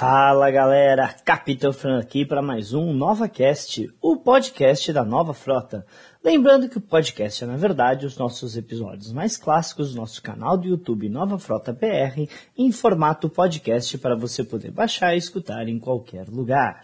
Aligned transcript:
Fala 0.00 0.50
galera, 0.50 1.14
Capitão 1.26 1.74
Fran 1.74 1.98
aqui 1.98 2.24
para 2.24 2.40
mais 2.40 2.72
um 2.72 2.90
NovaCast, 2.94 3.92
o 4.00 4.16
podcast 4.16 4.90
da 4.94 5.04
Nova 5.04 5.34
Frota. 5.34 5.84
Lembrando 6.24 6.70
que 6.70 6.78
o 6.78 6.80
podcast 6.80 7.44
é, 7.44 7.46
na 7.46 7.58
verdade, 7.58 8.06
os 8.06 8.16
nossos 8.16 8.56
episódios 8.56 9.12
mais 9.12 9.36
clássicos 9.36 9.92
do 9.92 10.00
nosso 10.00 10.22
canal 10.22 10.56
do 10.56 10.66
YouTube 10.66 11.10
Nova 11.10 11.38
Frota 11.38 11.70
BR 11.70 12.26
em 12.56 12.72
formato 12.72 13.28
podcast 13.28 13.98
para 13.98 14.16
você 14.16 14.42
poder 14.42 14.70
baixar 14.70 15.14
e 15.14 15.18
escutar 15.18 15.68
em 15.68 15.78
qualquer 15.78 16.30
lugar. 16.30 16.82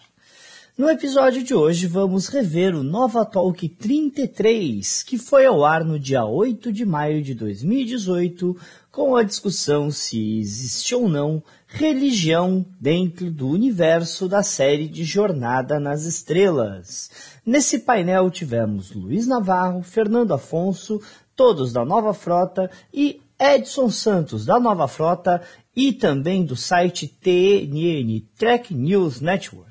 No 0.76 0.90
episódio 0.90 1.42
de 1.42 1.54
hoje 1.54 1.86
vamos 1.86 2.28
rever 2.28 2.74
o 2.74 2.82
Nova 2.82 3.24
Talk 3.24 3.66
33, 3.66 5.02
que 5.04 5.16
foi 5.16 5.46
ao 5.46 5.64
ar 5.64 5.82
no 5.82 5.98
dia 5.98 6.26
8 6.26 6.70
de 6.70 6.84
maio 6.84 7.22
de 7.22 7.32
2018, 7.32 8.54
com 8.96 9.14
a 9.14 9.22
discussão 9.22 9.90
se 9.90 10.38
existe 10.38 10.94
ou 10.94 11.06
não 11.06 11.42
religião 11.66 12.64
dentro 12.80 13.30
do 13.30 13.46
universo 13.46 14.26
da 14.26 14.42
série 14.42 14.88
de 14.88 15.04
Jornada 15.04 15.78
nas 15.78 16.06
Estrelas. 16.06 17.10
Nesse 17.44 17.80
painel 17.80 18.30
tivemos 18.30 18.94
Luiz 18.94 19.26
Navarro, 19.26 19.82
Fernando 19.82 20.32
Afonso, 20.32 20.98
todos 21.36 21.74
da 21.74 21.84
Nova 21.84 22.14
Frota 22.14 22.70
e 22.90 23.20
Edson 23.38 23.90
Santos 23.90 24.46
da 24.46 24.58
Nova 24.58 24.88
Frota 24.88 25.42
e 25.76 25.92
também 25.92 26.42
do 26.42 26.56
site 26.56 27.06
TNN 27.06 28.26
Track 28.38 28.74
News 28.74 29.20
Network. 29.20 29.65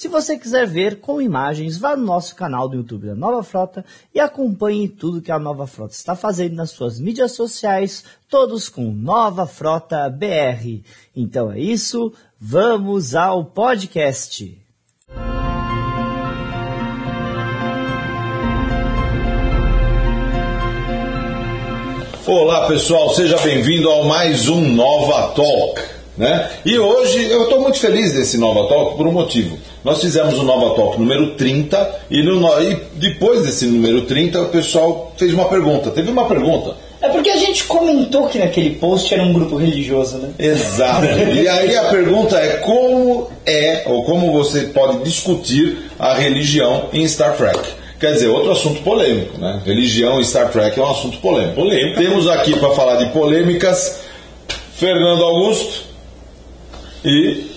Se 0.00 0.08
você 0.08 0.38
quiser 0.38 0.66
ver 0.66 0.98
com 0.98 1.20
imagens, 1.20 1.76
vá 1.76 1.94
no 1.94 2.06
nosso 2.06 2.34
canal 2.34 2.66
do 2.66 2.76
YouTube 2.76 3.08
da 3.08 3.14
Nova 3.14 3.42
Frota 3.42 3.84
e 4.14 4.18
acompanhe 4.18 4.88
tudo 4.88 5.20
que 5.20 5.30
a 5.30 5.38
Nova 5.38 5.66
Frota 5.66 5.92
está 5.92 6.16
fazendo 6.16 6.54
nas 6.54 6.70
suas 6.70 6.98
mídias 6.98 7.32
sociais, 7.32 8.02
todos 8.26 8.70
com 8.70 8.90
Nova 8.92 9.46
Frota 9.46 10.08
BR. 10.08 10.80
Então 11.14 11.52
é 11.52 11.60
isso, 11.60 12.14
vamos 12.40 13.14
ao 13.14 13.44
podcast. 13.44 14.58
Olá 22.26 22.66
pessoal, 22.68 23.10
seja 23.10 23.36
bem-vindo 23.42 23.90
ao 23.90 24.04
mais 24.04 24.48
um 24.48 24.62
Nova 24.62 25.34
Talk. 25.34 25.99
Né? 26.20 26.50
E 26.66 26.78
hoje 26.78 27.30
eu 27.30 27.44
estou 27.44 27.62
muito 27.62 27.78
feliz 27.78 28.12
desse 28.12 28.36
Nova 28.36 28.68
Talk 28.68 28.94
por 28.94 29.06
um 29.06 29.12
motivo. 29.12 29.58
Nós 29.82 30.02
fizemos 30.02 30.38
o 30.38 30.42
Nova 30.42 30.74
Talk 30.76 31.00
número 31.00 31.30
30 31.30 32.00
e, 32.10 32.22
no, 32.22 32.46
e 32.60 32.76
depois 32.96 33.40
desse 33.46 33.64
número 33.64 34.02
30 34.02 34.42
o 34.42 34.48
pessoal 34.50 35.14
fez 35.16 35.32
uma 35.32 35.46
pergunta. 35.46 35.90
Teve 35.90 36.10
uma 36.10 36.28
pergunta. 36.28 36.76
É 37.00 37.08
porque 37.08 37.30
a 37.30 37.38
gente 37.38 37.64
comentou 37.64 38.26
que 38.26 38.38
naquele 38.38 38.74
post 38.74 39.14
era 39.14 39.22
um 39.22 39.32
grupo 39.32 39.56
religioso, 39.56 40.18
né? 40.18 40.34
Exato. 40.38 41.06
e 41.06 41.48
aí 41.48 41.74
a 41.74 41.84
pergunta 41.84 42.36
é 42.36 42.58
como 42.58 43.30
é 43.46 43.84
ou 43.86 44.04
como 44.04 44.30
você 44.30 44.64
pode 44.64 45.02
discutir 45.02 45.90
a 45.98 46.12
religião 46.12 46.90
em 46.92 47.08
Star 47.08 47.34
Trek. 47.34 47.60
Quer 47.98 48.12
dizer, 48.12 48.28
outro 48.28 48.52
assunto 48.52 48.82
polêmico, 48.82 49.38
né? 49.38 49.62
Religião 49.64 50.20
em 50.20 50.24
Star 50.24 50.50
Trek 50.50 50.78
é 50.78 50.82
um 50.82 50.90
assunto 50.90 51.16
polêmico. 51.16 51.54
Polêmica. 51.54 51.98
Temos 51.98 52.28
aqui 52.28 52.58
para 52.60 52.68
falar 52.72 52.96
de 52.96 53.06
polêmicas 53.06 54.02
Fernando 54.74 55.24
Augusto 55.24 55.88
e 57.04 57.50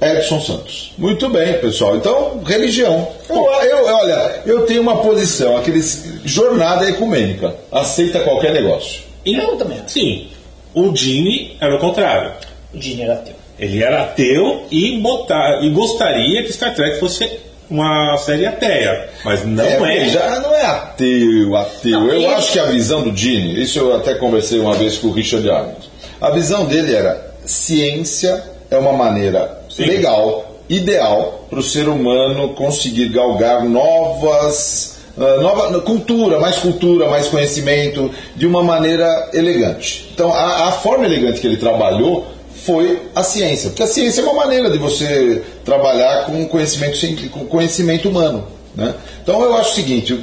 Edson 0.00 0.40
Santos. 0.40 0.92
Muito 0.98 1.28
bem, 1.28 1.54
pessoal. 1.58 1.96
Então, 1.96 2.42
religião. 2.44 3.08
Eu, 3.28 3.36
eu, 3.36 3.86
olha, 3.86 4.42
eu 4.44 4.66
tenho 4.66 4.82
uma 4.82 4.98
posição, 4.98 5.56
aqueles 5.56 6.20
jornada 6.24 6.88
ecumênica. 6.88 7.54
Aceita 7.72 8.20
qualquer 8.20 8.52
negócio. 8.52 9.02
E 9.24 9.36
eu 9.36 9.56
também. 9.56 9.78
Sim. 9.86 10.28
O 10.74 10.94
Gene 10.94 11.56
era 11.60 11.74
o 11.74 11.78
contrário. 11.78 12.32
O 12.72 12.80
Gene 12.80 13.02
era 13.02 13.14
ateu. 13.14 13.34
Ele 13.58 13.82
era 13.82 14.02
ateu 14.02 14.64
e, 14.70 14.98
botar, 14.98 15.62
e 15.62 15.70
gostaria 15.70 16.42
que 16.42 16.52
Star 16.52 16.74
Trek 16.74 16.98
fosse 16.98 17.30
uma 17.70 18.16
série 18.18 18.46
ateia. 18.46 19.08
Mas 19.24 19.46
não 19.46 19.64
é. 19.64 19.98
é. 19.98 20.08
Já 20.08 20.40
não 20.40 20.54
é 20.54 20.66
ateu, 20.66 21.56
ateu. 21.56 22.00
Não, 22.00 22.08
eu 22.08 22.30
acho 22.30 22.52
que 22.52 22.58
a 22.58 22.66
visão 22.66 23.02
do 23.02 23.16
Gene, 23.16 23.62
isso 23.62 23.78
eu 23.78 23.94
até 23.94 24.14
conversei 24.14 24.58
uma 24.58 24.74
vez 24.74 24.98
com 24.98 25.08
o 25.08 25.12
Richard 25.12 25.48
Arnold. 25.48 25.88
A 26.20 26.30
visão 26.30 26.66
dele 26.66 26.94
era 26.94 27.34
ciência 27.46 28.42
é 28.70 28.76
uma 28.76 28.92
maneira 28.92 29.62
Sim. 29.70 29.84
legal, 29.84 30.44
ideal 30.68 31.46
para 31.48 31.58
o 31.58 31.62
ser 31.62 31.88
humano 31.88 32.50
conseguir 32.50 33.08
galgar 33.10 33.64
novas 33.64 34.94
Uh, 35.16 35.40
nova 35.40 35.80
cultura, 35.80 36.40
mais 36.40 36.56
cultura, 36.56 37.08
mais 37.08 37.28
conhecimento, 37.28 38.10
de 38.34 38.48
uma 38.48 38.64
maneira 38.64 39.30
elegante. 39.32 40.10
Então, 40.12 40.34
a, 40.34 40.70
a, 40.70 40.72
forma 40.72 41.04
elegante 41.04 41.40
que 41.40 41.46
ele 41.46 41.56
trabalhou 41.56 42.26
foi 42.64 43.00
a 43.14 43.22
ciência, 43.22 43.70
porque 43.70 43.84
a 43.84 43.86
ciência 43.86 44.22
é 44.22 44.24
uma 44.24 44.34
maneira 44.34 44.68
de 44.68 44.76
você 44.76 45.40
trabalhar 45.64 46.26
com 46.26 46.44
conhecimento, 46.46 47.30
com 47.30 47.46
conhecimento 47.46 48.08
humano. 48.08 48.44
Né? 48.74 48.92
Então, 49.22 49.40
eu 49.40 49.54
acho 49.54 49.70
o 49.70 49.74
seguinte: 49.74 50.18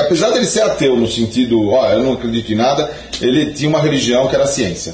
apesar 0.00 0.30
dele 0.30 0.46
ser 0.46 0.62
ateu 0.62 0.96
no 0.96 1.06
sentido, 1.06 1.70
ó, 1.70 1.88
eu 1.90 2.02
não 2.02 2.14
acredito 2.14 2.52
em 2.52 2.56
nada, 2.56 2.90
ele 3.20 3.52
tinha 3.52 3.68
uma 3.68 3.80
religião 3.80 4.26
que 4.26 4.34
era 4.34 4.42
a 4.42 4.48
ciência. 4.48 4.92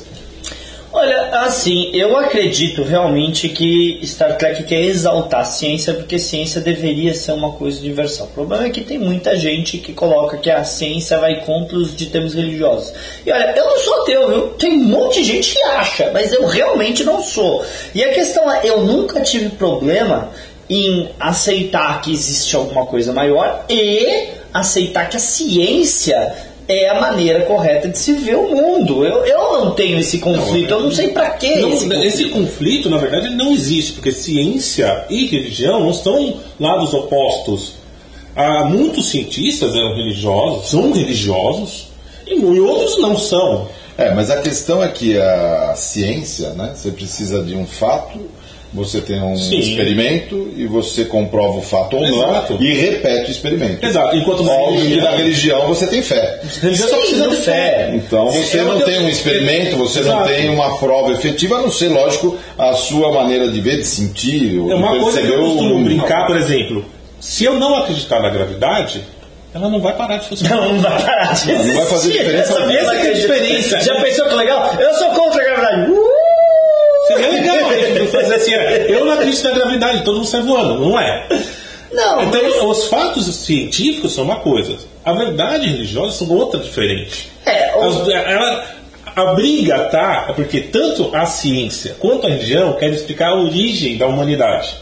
Olha, 1.00 1.28
assim, 1.44 1.92
eu 1.94 2.16
acredito 2.16 2.82
realmente 2.82 3.48
que 3.48 4.00
Star 4.02 4.36
Trek 4.36 4.64
quer 4.64 4.80
exaltar 4.80 5.42
a 5.42 5.44
ciência 5.44 5.94
porque 5.94 6.18
ciência 6.18 6.60
deveria 6.60 7.14
ser 7.14 7.30
uma 7.30 7.52
coisa 7.52 7.78
universal. 7.78 8.26
O 8.26 8.30
problema 8.30 8.66
é 8.66 8.70
que 8.70 8.80
tem 8.80 8.98
muita 8.98 9.36
gente 9.36 9.78
que 9.78 9.92
coloca 9.92 10.38
que 10.38 10.50
a 10.50 10.64
ciência 10.64 11.16
vai 11.18 11.42
contra 11.42 11.76
os 11.76 11.96
ditames 11.96 12.34
religiosos. 12.34 12.92
E 13.24 13.30
olha, 13.30 13.54
eu 13.56 13.64
não 13.64 13.78
sou 13.78 14.02
ateu, 14.02 14.28
viu? 14.28 14.48
Tem 14.54 14.72
um 14.72 14.84
monte 14.86 15.22
de 15.22 15.24
gente 15.28 15.54
que 15.54 15.62
acha, 15.62 16.10
mas 16.12 16.32
eu 16.32 16.44
realmente 16.48 17.04
não 17.04 17.22
sou. 17.22 17.64
E 17.94 18.02
a 18.02 18.12
questão 18.12 18.50
é, 18.50 18.62
eu 18.64 18.80
nunca 18.80 19.20
tive 19.20 19.50
problema 19.50 20.32
em 20.68 21.10
aceitar 21.20 22.00
que 22.00 22.12
existe 22.12 22.56
alguma 22.56 22.84
coisa 22.86 23.12
maior 23.12 23.66
e 23.70 24.30
aceitar 24.52 25.08
que 25.08 25.16
a 25.16 25.20
ciência 25.20 26.34
é 26.68 26.90
a 26.90 27.00
maneira 27.00 27.46
correta 27.46 27.88
de 27.88 27.98
se 27.98 28.12
ver 28.12 28.36
o 28.36 28.54
mundo. 28.54 29.04
Eu, 29.04 29.24
eu 29.24 29.64
não 29.64 29.70
tenho 29.72 29.98
esse 29.98 30.18
conflito, 30.18 30.70
não, 30.70 30.78
eu 30.78 30.84
não 30.84 30.92
sei 30.92 31.08
para 31.08 31.30
que 31.30 31.46
esse, 31.46 31.62
conflito. 31.62 32.04
esse 32.04 32.24
conflito, 32.28 32.90
na 32.90 32.98
verdade, 32.98 33.30
não 33.30 33.52
existe, 33.52 33.94
porque 33.94 34.12
ciência 34.12 35.06
e 35.08 35.26
religião 35.26 35.80
não 35.80 35.90
estão 35.90 36.36
lados 36.60 36.92
opostos. 36.92 37.72
Há 38.36 38.66
muitos 38.66 39.08
cientistas 39.08 39.74
eram 39.74 39.96
religiosos, 39.96 40.70
são 40.70 40.92
religiosos, 40.92 41.88
e 42.26 42.38
outros 42.60 43.00
não 43.00 43.16
são. 43.16 43.66
É, 43.96 44.14
mas 44.14 44.30
a 44.30 44.40
questão 44.40 44.84
é 44.84 44.88
que 44.88 45.18
a 45.18 45.74
ciência, 45.74 46.50
né, 46.50 46.72
você 46.76 46.90
precisa 46.90 47.42
de 47.42 47.56
um 47.56 47.66
fato 47.66 48.20
você 48.72 49.00
tem 49.00 49.22
um 49.22 49.36
Sim. 49.36 49.58
experimento 49.58 50.52
e 50.56 50.66
você 50.66 51.04
comprova 51.04 51.58
o 51.58 51.62
fato 51.62 51.96
ou 51.96 52.04
Exato. 52.04 52.54
não 52.54 52.62
e 52.62 52.74
repete 52.74 53.28
o 53.28 53.30
experimento. 53.30 53.84
Exato. 53.84 54.16
Enquanto 54.16 54.46
Óbvio 54.46 54.80
religião... 54.80 55.04
na 55.04 55.16
religião 55.16 55.66
você 55.66 55.86
tem 55.86 56.02
fé. 56.02 56.40
Religião 56.60 56.88
só 56.88 56.96
precisa 56.98 57.28
de 57.28 57.36
fé. 57.36 57.92
Então 57.94 58.30
você 58.30 58.62
não 58.62 58.80
tem 58.80 59.00
um 59.00 59.08
experimento, 59.08 59.76
você 59.76 60.00
Exato. 60.00 60.20
não 60.20 60.26
tem 60.26 60.50
uma 60.50 60.78
prova 60.78 61.12
efetiva, 61.12 61.56
a 61.56 61.62
não 61.62 61.70
ser, 61.70 61.88
lógico, 61.88 62.36
a 62.58 62.74
sua 62.74 63.12
maneira 63.12 63.48
de 63.48 63.60
ver, 63.60 63.78
de 63.78 63.86
sentir. 63.86 64.58
É 64.58 64.74
uma 64.74 64.98
coisa 64.98 65.22
que 65.22 65.28
eu 65.28 65.40
costumo 65.40 65.84
brincar, 65.84 66.26
por 66.26 66.36
exemplo. 66.36 66.84
Se 67.20 67.44
eu 67.44 67.54
não 67.54 67.74
acreditar 67.76 68.20
na 68.20 68.28
gravidade, 68.28 69.02
ela 69.54 69.68
não 69.68 69.80
vai 69.80 69.94
parar 69.96 70.18
de 70.18 70.28
funcionar. 70.28 70.56
Não, 70.56 70.74
não 70.74 70.82
vai 70.82 71.02
parar 71.02 71.32
de 71.32 71.52
Não, 71.52 71.64
não 71.64 71.74
vai 71.74 71.86
fazer 71.86 72.12
diferença. 72.12 72.52
Essa, 72.52 72.72
essa 72.72 72.94
é 72.94 73.10
a 73.10 73.14
diferença. 73.14 73.80
Já 73.80 74.00
pensou 74.00 74.28
que 74.28 74.34
legal? 74.34 74.74
Eu 74.78 74.94
sou 74.94 75.08
contra 75.10 75.40
a 75.40 75.44
gravidade. 75.44 75.90
Uh! 75.90 76.28
Seria 77.08 77.30
legal 77.30 77.56
fazer 78.08 78.34
assim, 78.34 78.52
eu 78.52 79.04
não 79.04 79.12
acredito 79.12 79.44
na 79.44 79.50
gravidade, 79.50 80.04
todo 80.04 80.16
mundo 80.16 80.26
sai 80.26 80.42
voando, 80.42 80.78
não 80.78 80.98
é? 80.98 81.26
Não. 81.92 82.22
Então, 82.22 82.42
mas... 82.42 82.62
os 82.62 82.88
fatos 82.88 83.34
científicos 83.34 84.12
são 84.12 84.24
uma 84.24 84.36
coisa, 84.36 84.76
a 85.04 85.12
verdade 85.12 85.66
religiosa 85.66 86.12
são 86.12 86.30
outra 86.30 86.60
diferente. 86.60 87.30
É, 87.46 87.74
o... 87.76 88.10
ela, 88.10 88.66
a 89.16 89.34
briga 89.34 89.78
tá 89.84 90.26
é 90.28 90.32
porque 90.32 90.60
tanto 90.60 91.10
a 91.14 91.26
ciência 91.26 91.96
quanto 91.98 92.26
a 92.26 92.30
religião 92.30 92.74
querem 92.74 92.94
explicar 92.94 93.30
a 93.30 93.40
origem 93.40 93.96
da 93.96 94.06
humanidade. 94.06 94.76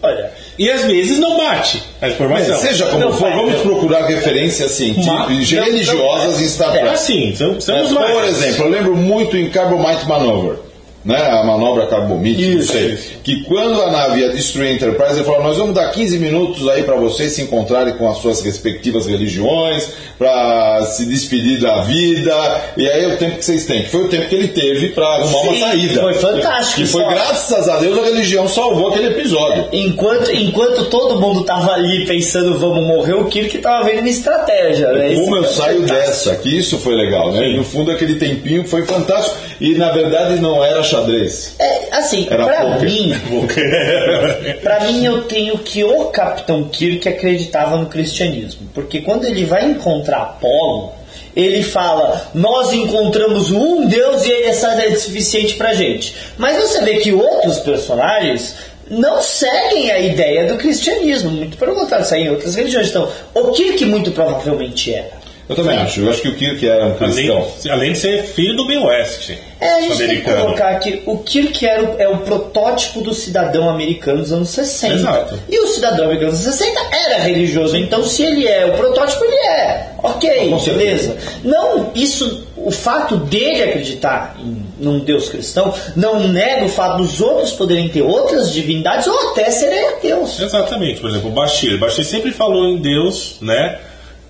Olha. 0.00 0.30
E 0.56 0.70
às 0.70 0.84
vezes 0.84 1.18
não 1.18 1.36
bate 1.36 1.82
a 2.00 2.08
informação. 2.08 2.54
É, 2.54 2.58
seja 2.58 2.86
como 2.86 3.00
não, 3.00 3.12
for, 3.12 3.30
vamos 3.30 3.54
não. 3.54 3.62
procurar 3.62 4.06
referências 4.06 4.70
científicas 4.72 5.50
religiosas 5.50 6.40
em 6.40 6.48
Star 6.48 6.70
Trek. 6.70 6.86
É 6.86 6.90
assim, 6.90 7.34
são, 7.34 7.76
é, 7.76 8.12
Por 8.12 8.24
exemplo, 8.24 8.64
eu 8.64 8.68
lembro 8.70 8.96
muito 8.96 9.36
em 9.36 9.50
Carbomite 9.50 10.06
Maneuver 10.06 10.67
né, 11.08 11.26
a 11.26 11.42
manobra 11.42 11.86
carbomite, 11.86 12.54
não 12.54 12.62
sei, 12.62 12.92
isso. 12.92 13.12
que 13.24 13.42
quando 13.44 13.80
a 13.80 13.90
nave 13.90 14.20
ia 14.20 14.28
destruir 14.28 14.68
a 14.68 14.72
Enterprise, 14.74 15.14
ele 15.14 15.24
falou: 15.24 15.42
Nós 15.42 15.56
vamos 15.56 15.74
dar 15.74 15.90
15 15.90 16.18
minutos 16.18 16.68
aí 16.68 16.82
para 16.82 16.96
vocês 16.96 17.32
se 17.32 17.40
encontrarem 17.40 17.94
com 17.94 18.10
as 18.10 18.18
suas 18.18 18.42
respectivas 18.42 19.06
religiões, 19.06 19.88
para 20.18 20.82
se 20.84 21.06
despedir 21.06 21.60
da 21.60 21.80
vida, 21.80 22.34
e 22.76 22.86
aí 22.86 23.04
é 23.04 23.08
o 23.08 23.16
tempo 23.16 23.38
que 23.38 23.44
vocês 23.44 23.64
têm. 23.64 23.84
Que 23.84 23.88
foi 23.88 24.04
o 24.04 24.08
tempo 24.08 24.28
que 24.28 24.34
ele 24.34 24.48
teve 24.48 24.90
para 24.90 25.06
arrumar 25.06 25.40
Sim, 25.40 25.48
uma 25.48 25.58
saída. 25.58 26.00
Foi 26.02 26.14
fantástico. 26.14 26.80
E 26.82 26.86
foi 26.86 27.02
só. 27.02 27.08
graças 27.08 27.68
a 27.70 27.78
Deus 27.78 27.98
a 27.98 28.04
religião 28.04 28.46
salvou 28.46 28.88
aquele 28.88 29.06
episódio. 29.06 29.64
Enquanto, 29.72 30.30
enquanto 30.30 30.90
todo 30.90 31.18
mundo 31.18 31.42
tava 31.42 31.72
ali 31.72 32.04
pensando, 32.04 32.58
vamos 32.58 32.86
morrer, 32.86 33.14
o 33.14 33.24
Kirk 33.24 33.56
tava 33.58 33.86
vendo 33.86 34.00
uma 34.00 34.10
estratégia. 34.10 34.92
Né? 34.92 35.14
Como 35.14 35.36
eu 35.36 35.44
saio 35.44 35.80
fantástico. 35.80 36.06
dessa? 36.06 36.36
Que 36.36 36.58
isso 36.58 36.76
foi 36.76 36.94
legal, 36.94 37.32
né? 37.32 37.48
No 37.56 37.64
fundo, 37.64 37.90
aquele 37.90 38.16
tempinho 38.16 38.68
foi 38.68 38.84
fantástico. 38.84 39.38
E 39.58 39.74
na 39.74 39.90
verdade 39.90 40.38
não 40.38 40.62
era 40.62 40.82
chamado 40.82 40.97
xadrez. 41.00 41.54
É, 41.58 41.96
assim, 41.96 42.26
Era 42.30 42.44
pra 42.44 42.60
poker. 42.64 42.82
mim, 42.82 43.14
pra 44.62 44.80
mim 44.84 45.04
eu 45.04 45.22
tenho 45.22 45.58
que 45.58 45.82
o 45.84 46.06
Capitão 46.06 46.64
Kirk 46.64 47.08
acreditava 47.08 47.76
no 47.76 47.86
cristianismo. 47.86 48.68
Porque 48.74 49.00
quando 49.00 49.24
ele 49.24 49.44
vai 49.44 49.64
encontrar 49.64 50.18
Apolo, 50.22 50.92
ele 51.34 51.62
fala, 51.62 52.30
nós 52.34 52.72
encontramos 52.72 53.50
um 53.50 53.86
Deus 53.86 54.24
e 54.26 54.30
ele 54.30 54.48
é 54.48 54.96
suficiente 54.96 55.54
pra 55.54 55.74
gente. 55.74 56.14
Mas 56.36 56.56
você 56.56 56.80
vê 56.82 56.96
que 56.96 57.12
outros 57.12 57.58
personagens 57.60 58.54
não 58.90 59.20
seguem 59.20 59.90
a 59.90 59.98
ideia 59.98 60.46
do 60.46 60.56
cristianismo, 60.56 61.30
muito 61.30 61.56
pelo 61.56 61.74
contrário, 61.74 62.06
seguem 62.06 62.30
outras 62.30 62.54
religiões. 62.54 62.88
Então, 62.88 63.08
o 63.34 63.52
Kirk 63.52 63.84
muito 63.84 64.10
provavelmente 64.12 64.94
era. 64.94 65.17
Eu 65.48 65.56
também 65.56 65.78
acho. 65.78 66.00
Eu 66.00 66.10
acho 66.10 66.20
que 66.20 66.28
o 66.28 66.34
Kirk 66.34 66.68
era 66.68 66.86
um 66.86 66.94
cristão. 66.94 67.36
Além, 67.36 67.72
além 67.72 67.92
de 67.92 67.98
ser 67.98 68.22
filho 68.24 68.56
do 68.56 68.66
meio 68.66 68.84
oeste. 68.84 69.38
É, 69.60 69.74
a 69.74 69.80
gente 69.80 69.96
tem 69.96 70.20
que 70.20 70.30
colocar 70.30 70.74
que 70.76 71.02
o 71.06 71.18
Kirk 71.18 71.66
era 71.66 71.82
o, 71.82 71.96
é 71.98 72.08
o 72.08 72.18
protótipo 72.18 73.00
do 73.00 73.14
cidadão 73.14 73.68
americano 73.68 74.20
dos 74.20 74.32
anos 74.32 74.50
60. 74.50 74.94
Exato. 74.94 75.38
E 75.48 75.58
o 75.58 75.66
cidadão 75.68 76.04
americano 76.04 76.32
dos 76.32 76.46
anos 76.46 76.56
60 76.58 76.80
era 76.92 77.18
religioso, 77.22 77.76
então 77.76 78.04
se 78.04 78.22
ele 78.22 78.46
é 78.46 78.66
o 78.66 78.76
protótipo, 78.76 79.24
ele 79.24 79.34
é. 79.34 79.90
Ok, 80.02 80.50
Com 80.50 80.60
certeza. 80.60 81.14
beleza. 81.14 81.16
Não, 81.42 81.90
isso, 81.94 82.46
o 82.56 82.70
fato 82.70 83.16
dele 83.16 83.62
acreditar 83.62 84.36
em 84.38 84.68
num 84.78 85.00
Deus 85.00 85.28
cristão 85.28 85.74
não 85.96 86.20
nega 86.28 86.64
o 86.64 86.68
fato 86.68 86.98
dos 86.98 87.20
outros 87.20 87.52
poderem 87.52 87.88
ter 87.88 88.02
outras 88.02 88.52
divindades 88.52 89.06
ou 89.06 89.30
até 89.30 89.50
serem 89.50 89.88
ateus. 89.88 90.40
Exatamente, 90.40 91.00
por 91.00 91.10
exemplo, 91.10 91.30
o 91.30 91.32
Bashir. 91.32 91.78
Bashir 91.78 92.04
sempre 92.04 92.30
falou 92.30 92.64
em 92.66 92.78
Deus, 92.78 93.36
né? 93.40 93.78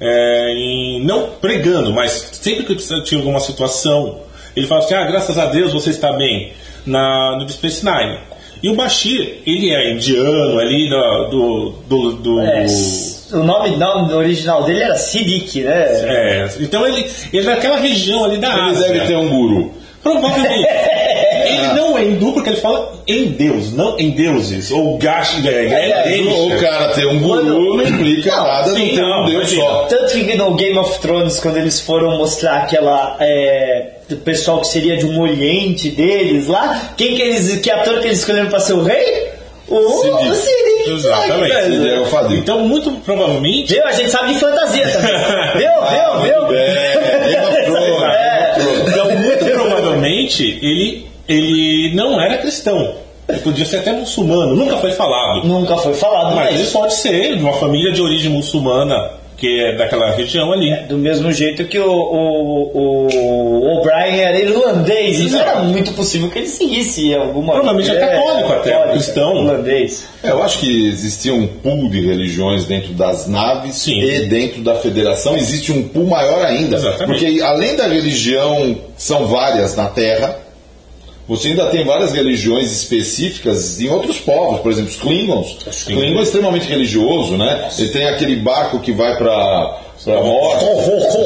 É, 0.01 0.53
em, 0.57 1.05
não 1.05 1.31
pregando, 1.41 1.93
mas 1.93 2.13
sempre 2.33 2.65
que 2.65 2.75
tinha 3.05 3.21
alguma 3.21 3.41
situação, 3.41 4.21
ele 4.57 4.67
falava 4.67 4.87
assim: 4.87 4.95
ah, 4.95 5.05
graças 5.05 5.37
a 5.39 5.47
Deus 5.47 5.73
você 5.73 5.91
está 5.91 6.13
bem 6.13 6.53
na, 6.87 7.33
no 7.33 7.39
Deep 7.47 7.53
Space 7.53 7.85
Nine. 7.85 8.19
E 8.61 8.69
o 8.69 8.75
Bashir, 8.75 9.39
ele 9.47 9.73
é 9.73 9.93
indiano 9.93 10.59
ali 10.59 10.89
do. 10.89 11.25
do, 11.29 11.71
do, 11.89 12.13
do- 12.15 12.41
É, 12.41 12.67
o 13.33 13.45
nome 13.45 13.77
não, 13.77 14.09
original 14.17 14.65
dele 14.65 14.83
era 14.83 14.97
Sidik, 14.97 15.61
né? 15.63 15.73
é, 15.73 16.49
então 16.59 16.85
ele, 16.87 17.09
ele 17.33 17.47
é 17.47 17.55
daquela 17.55 17.77
região 17.77 18.25
ali 18.25 18.39
da 18.39 18.51
Ele 18.51 18.61
Ásia. 18.71 18.89
deve 18.93 19.07
ter 19.07 19.17
um 19.17 19.29
guru. 19.29 19.73
Provavelmente. 20.03 20.67
ele 21.71 21.81
não 21.81 21.99
é 21.99 22.05
hindu 22.05 22.33
porque 22.33 22.51
ele 22.51 22.61
fala 22.61 22.93
em 23.07 23.25
Deus, 23.27 23.73
não 23.73 23.99
em 23.99 24.11
deuses. 24.11 24.71
Ou 24.71 24.99
gash, 24.99 25.37
é, 25.45 25.49
é, 25.49 26.19
é, 26.19 26.23
O 26.23 26.61
cara 26.61 26.93
ter 26.95 27.07
um 27.07 27.21
guru 27.21 27.77
não 27.77 27.83
implica 27.83 28.31
Não, 28.31 28.45
nada, 28.45 28.75
sim, 28.75 28.89
não 28.89 28.95
ter 28.95 29.05
um 29.05 29.27
Deus 29.27 29.51
só. 29.51 29.87
Tanto 29.89 30.13
que 30.13 30.37
no 30.37 30.55
Game 30.55 30.79
of 30.79 30.99
Thrones, 31.01 31.39
quando 31.39 31.57
eles 31.57 31.81
foram 31.81 32.17
mostrar 32.17 32.59
aquela. 32.59 33.17
É, 33.21 33.95
do 34.09 34.17
pessoal 34.17 34.61
que 34.63 34.69
seria 34.69 34.97
de 34.97 35.05
um 35.05 35.21
oriente 35.21 35.91
deles 35.91 36.47
lá, 36.47 36.93
quem 36.97 37.15
que 37.15 37.23
eles. 37.23 37.61
Que 37.61 37.71
ator 37.71 38.01
que 38.01 38.07
eles 38.07 38.19
escolheram 38.19 38.49
pra 38.49 38.61
ser 38.61 38.73
o 38.73 38.83
rei? 38.83 39.29
O 39.69 39.77
o 39.77 40.35
Sidik. 40.35 40.91
Exatamente. 40.91 41.53
Sabe, 41.53 41.75
Ele 41.75 41.89
é. 41.91 42.39
Então, 42.39 42.61
muito 42.61 42.91
provavelmente. 43.05 43.75
Viu? 43.75 43.85
A 43.87 43.93
gente 43.93 44.11
sabe 44.11 44.33
de 44.33 44.41
fantasia 44.41 44.89
também. 44.89 45.13
viu? 45.57 45.69
Ah, 45.89 46.21
viu? 46.23 46.47
Viu? 46.47 46.59
of 47.49 47.65
Thrones, 47.67 48.03
É. 48.15 48.55
Game 48.57 48.69
of 48.69 48.85
Thrones. 48.85 48.89
Então, 48.89 49.19
muito 49.19 49.45
provavelmente, 49.45 50.59
ele, 50.63 51.07
ele 51.29 51.95
não 51.95 52.21
era 52.21 52.39
cristão. 52.39 52.95
Ele 53.29 53.41
podia 53.41 53.67
ser 53.67 53.79
até 53.79 53.93
muçulmano, 53.93 54.57
nunca 54.57 54.79
foi 54.79 54.93
falado. 54.93 55.47
Nunca 55.47 55.77
foi 55.77 55.93
falado, 55.93 56.35
Mas 56.35 56.51
mas. 56.53 56.61
ele 56.61 56.71
pode 56.71 56.95
ser 56.95 57.37
de 57.37 57.43
uma 57.43 57.53
família 57.55 57.93
de 57.93 58.01
origem 58.01 58.31
muçulmana, 58.31 59.11
que 59.37 59.61
é 59.61 59.77
daquela 59.77 60.13
região 60.13 60.51
ali. 60.51 60.75
Do 60.89 60.97
mesmo 60.97 61.31
jeito 61.31 61.67
que 61.67 61.79
o, 61.79 61.93
o, 61.93 63.07
o 63.13 63.79
O'Brien 63.79 64.21
era 64.21 64.39
irlandês, 64.41 65.21
então 65.21 65.41
Exato. 65.41 65.51
era 65.51 65.61
muito 65.61 65.93
possível 65.93 66.31
que 66.31 66.39
ele 66.39 66.49
seguisse 66.49 67.15
alguma 67.15 67.53
Provavelmente 67.53 67.91
é 67.91 68.01
católico 68.01 68.53
até, 68.53 68.89
cristão. 68.93 69.37
Irlandês. 69.37 70.09
É, 70.23 70.31
eu 70.31 70.43
acho 70.43 70.59
que 70.61 70.89
existia 70.89 71.35
um 71.35 71.47
pool 71.47 71.91
de 71.91 72.01
religiões 72.01 72.65
dentro 72.65 72.95
das 72.95 73.29
naves 73.29 73.75
Sim. 73.75 74.01
e 74.01 74.27
dentro 74.27 74.63
da 74.63 74.75
federação 74.77 75.37
existe 75.37 75.71
um 75.71 75.87
pool 75.87 76.07
maior 76.07 76.43
ainda. 76.47 76.77
Exatamente. 76.77 77.21
Porque 77.27 77.43
além 77.43 77.77
da 77.77 77.87
religião, 77.87 78.75
são 78.97 79.27
várias 79.27 79.77
na 79.77 79.87
Terra, 79.89 80.48
você 81.29 81.49
ainda 81.49 81.67
tem 81.67 81.85
várias 81.85 82.13
religiões 82.13 82.73
específicas 82.73 83.79
em 83.81 83.89
outros 83.91 84.19
povos, 84.19 84.61
por 84.61 84.73
exemplo, 84.73 84.91
os 84.91 84.97
Klingons. 84.97 85.59
Os. 85.67 85.85
Klingon 85.85 86.21
é 86.21 86.23
extremamente 86.23 86.67
religioso, 86.67 87.37
né? 87.37 87.69
Ele 87.79 87.89
tem 87.91 88.09
aquele 88.09 88.37
barco 88.37 88.81
que 88.81 88.93
vai 88.93 89.17
para 89.19 89.89
para 90.05 90.23
morte, 90.23 90.65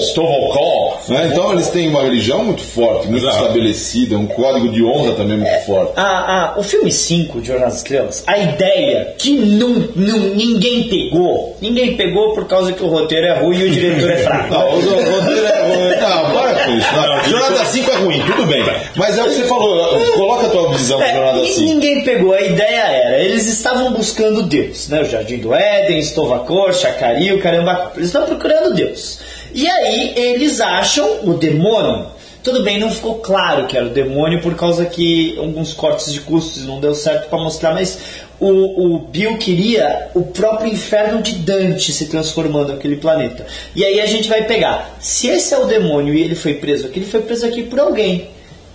Stovokon, 0.01 0.97
né? 1.09 1.29
Então 1.31 1.53
eles 1.53 1.69
têm 1.69 1.89
uma 1.89 2.03
religião 2.03 2.45
muito 2.45 2.63
forte, 2.63 3.07
muito 3.07 3.25
Exato. 3.25 3.43
estabelecida, 3.43 4.17
um 4.17 4.27
código 4.27 4.69
de 4.71 4.83
honra 4.83 5.13
também 5.13 5.37
muito 5.37 5.67
forte. 5.67 5.93
Ah, 5.97 6.55
ah, 6.55 6.59
o 6.59 6.63
filme 6.63 6.91
5 6.91 7.41
de 7.41 7.49
Jornada 7.49 7.71
das 7.71 7.79
Estrelas, 7.79 8.25
a 8.27 8.39
ideia 8.39 9.15
que 9.19 9.33
não, 9.33 9.89
não, 9.95 10.19
ninguém 10.35 10.85
pegou, 10.85 11.57
ninguém 11.61 11.97
pegou 11.97 12.35
por 12.35 12.47
causa 12.47 12.73
que 12.73 12.83
o 12.83 12.89
roteiro 12.89 13.27
é 13.27 13.39
ruim 13.41 13.59
e 13.59 13.65
o 13.65 13.71
diretor 13.71 14.11
é 14.11 14.17
fraco. 14.19 14.53
Não, 14.53 14.69
o 14.69 15.21
roteiro 15.21 15.47
é 15.47 15.63
ruim. 15.63 16.01
Não, 16.01 16.33
para 16.33 16.65
com 16.65 16.71
isso. 16.73 16.93
Não. 16.93 17.03
Não, 17.03 17.12
Jornada 17.29 17.65
5 17.65 17.91
é 17.91 17.95
ruim, 17.97 18.23
tudo 18.27 18.47
bem. 18.47 18.65
Mas 18.97 19.19
é 19.19 19.23
o 19.23 19.27
que 19.27 19.35
você 19.35 19.45
falou, 19.45 20.01
coloca 20.13 20.47
a 20.47 20.51
tua 20.51 20.69
visão 20.73 21.01
É, 21.03 21.13
Jornada 21.15 21.39
e 21.39 21.53
5. 21.53 21.61
ninguém 21.65 22.05
pegou, 22.05 22.33
a 22.35 22.41
ideia 22.41 22.83
era, 22.83 23.19
eles 23.23 23.47
estavam 23.47 23.93
buscando 23.93 24.43
Deus, 24.43 24.89
né? 24.89 25.01
O 25.01 25.05
Jardim 25.05 25.39
do 25.39 25.55
Éden, 25.55 25.99
Estovacor, 25.99 26.73
Chacari, 26.75 27.33
o 27.33 27.41
caramba, 27.41 27.93
eles 27.97 28.09
estão 28.09 28.25
procurando 28.27 28.75
Deus. 28.75 29.19
E 29.55 29.69
aí 29.69 30.13
eles 30.17 30.61
acham 30.61 31.21
o 31.25 31.35
demônio. 31.35 32.07
Tudo 32.43 32.65
bem, 32.65 32.81
não 32.81 32.91
ficou 32.91 33.17
claro 33.17 33.67
que 33.67 33.77
era 33.77 33.87
o 33.87 33.91
demônio 33.91 34.41
por 34.41 34.57
causa 34.57 34.85
que 34.85 35.37
alguns 35.39 35.73
cortes 35.73 36.13
de 36.13 36.21
custos 36.21 36.65
não 36.65 36.81
deu 36.81 36.93
certo 36.93 37.29
para 37.29 37.39
mostrar, 37.39 37.73
mas 37.73 37.99
o, 38.43 38.95
o 38.95 38.99
Bill 38.99 39.39
queria 39.39 40.09
o 40.15 40.23
próprio 40.23 40.73
inferno 40.73 41.23
de 41.23 41.37
Dante 41.37 41.93
se 41.93 42.07
transformando 42.07 42.73
naquele 42.73 42.97
planeta. 42.97 43.47
E 43.75 43.85
aí 43.85 44.01
a 44.01 44.07
gente 44.07 44.29
vai 44.29 44.45
pegar, 44.45 44.97
se 45.01 45.29
esse 45.29 45.55
é 45.55 45.59
o 45.59 45.67
demônio 45.67 46.13
e 46.13 46.21
ele 46.21 46.35
foi 46.35 46.55
preso 46.55 46.87
aqui, 46.87 46.99
ele 46.99 47.07
foi 47.07 47.23
preso 47.23 47.47
aqui 47.47 47.63
por 47.63 47.79
alguém. 47.79 48.29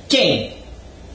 Quem? 0.07 0.56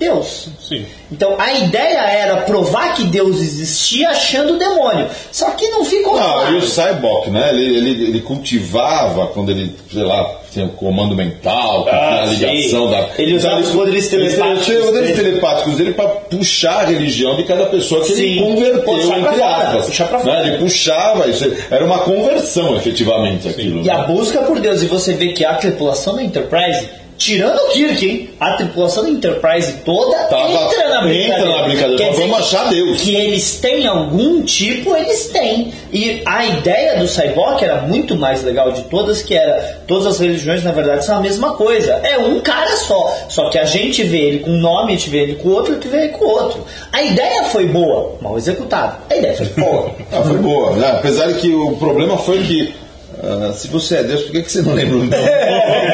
Deus. 0.03 0.49
Sim. 0.61 0.85
Então 1.11 1.37
a 1.39 1.53
ideia 1.53 1.99
era 2.01 2.37
provar 2.43 2.95
que 2.95 3.05
Deus 3.05 3.41
existia 3.41 4.11
achando 4.11 4.55
o 4.55 4.59
demônio. 4.59 5.09
Só 5.31 5.51
que 5.51 5.69
não 5.69 5.85
ficou 5.85 6.17
Não, 6.19 6.33
claro. 6.33 6.55
e 6.55 6.59
o 6.59 6.63
Cyborg, 6.63 7.31
né? 7.31 7.51
Ele, 7.51 7.77
ele, 7.77 7.91
ele 8.09 8.21
cultivava 8.21 9.27
quando 9.29 9.51
ele, 9.51 9.75
sei 9.93 10.03
lá, 10.03 10.39
tinha 10.53 10.67
o 10.67 10.71
comando 10.71 11.15
mental, 11.15 11.87
Ah, 11.91 12.23
a 12.23 12.27
ligação 12.27 12.85
sim. 12.87 12.91
da. 12.91 13.09
Ele 13.19 13.37
usava 13.37 13.61
os 13.61 13.71
poderes 13.71 14.09
telepáticos 14.09 14.69
os 14.69 14.85
poderes 14.85 15.17
dele. 15.17 15.29
telepáticos 15.31 15.75
dele 15.77 15.95
para 15.95 16.09
puxar 16.09 16.81
a 16.81 16.85
religião 16.85 17.37
de 17.37 17.45
cada 17.45 17.67
pessoa 17.67 18.05
que 18.05 18.13
Sim. 18.15 18.23
ele 18.23 18.41
converteu, 18.41 18.83
Puxar 18.83 19.19
entre 19.19 19.31
fora, 19.39 19.57
aspas. 19.57 19.87
puxar 19.87 20.09
pra 20.09 20.25
Né? 20.25 20.49
Ele 20.49 20.59
puxava 20.59 21.27
isso. 21.29 21.53
Era 21.71 21.85
uma 21.85 21.99
conversão, 22.01 22.77
efetivamente, 22.77 23.49
aquilo. 23.49 23.83
E 23.83 23.91
a 23.91 23.99
né? 23.99 24.07
busca 24.07 24.43
por 24.43 24.61
Deus, 24.61 24.83
e 24.83 24.87
você 24.87 25.15
vê 25.15 25.29
que 25.33 25.45
a 25.45 25.55
tripulação 25.55 26.17
da 26.17 26.23
Enterprise, 26.23 26.87
tirando 27.23 27.57
o 27.59 27.69
Kirk, 27.73 28.05
hein? 28.09 28.31
A 28.41 28.53
tripulação 28.55 29.05
da 29.05 29.11
Enterprise 29.11 29.73
toda 29.85 30.17
Tava- 30.25 30.51
entra 30.51 30.89
na 30.89 31.03
brincadeira. 31.03 31.39
entra 31.39 31.57
na 31.57 31.63
brincadeira. 31.63 31.97
Quer 32.05 32.13
vamos 32.15 32.39
achar 32.39 32.69
Deus. 32.69 33.01
Que 33.01 33.15
eles 33.15 33.57
têm 33.59 33.87
algum 33.87 34.43
tipo, 34.43 34.97
eles 34.97 35.27
têm. 35.29 35.73
E 35.93 36.23
a 36.27 36.45
ideia 36.47 36.97
do 36.99 37.07
Cyborg 37.07 37.63
era 37.63 37.83
muito 37.83 38.17
mais 38.17 38.43
legal 38.43 38.73
de 38.73 38.83
todas, 38.85 39.23
que 39.23 39.35
era 39.35 39.81
todas 39.87 40.07
as 40.07 40.19
religiões, 40.19 40.65
na 40.65 40.73
verdade, 40.73 41.05
são 41.05 41.17
a 41.19 41.21
mesma 41.21 41.53
coisa. 41.55 41.93
É 42.05 42.19
um 42.19 42.41
cara 42.41 42.77
só. 42.77 43.15
Só 43.29 43.49
que 43.51 43.59
a 43.59 43.65
gente 43.65 44.03
vê 44.03 44.19
ele 44.19 44.39
com 44.41 44.51
um 44.51 44.59
nome, 44.61 44.93
a 44.93 44.97
gente 44.97 45.11
vê 45.11 45.19
ele 45.19 45.35
com 45.37 45.49
outro, 45.51 45.73
a 45.73 45.75
gente 45.77 45.89
vê 45.89 45.99
ele 46.05 46.09
com 46.09 46.25
outro. 46.25 46.65
A 46.93 47.03
ideia 47.03 47.45
foi 47.45 47.67
boa, 47.67 48.17
mal 48.21 48.37
executada. 48.37 48.99
A 49.09 49.17
ideia 49.17 49.35
foi 49.37 49.47
boa. 49.47 49.91
Ah, 50.13 50.23
foi 50.23 50.37
boa, 50.39 50.73
né? 50.77 50.91
Apesar 50.99 51.27
de 51.29 51.35
que 51.41 51.55
o 51.55 51.77
problema 51.77 52.19
foi 52.19 52.43
que. 52.43 52.75
ah, 53.23 53.53
se 53.55 53.69
você 53.69 53.97
é 53.97 54.03
Deus, 54.03 54.23
por 54.23 54.33
que, 54.33 54.43
que 54.43 54.53
você 54.53 54.61
não 54.63 54.75
lembra 54.75 54.97
o 54.97 54.99
nome? 54.99 55.11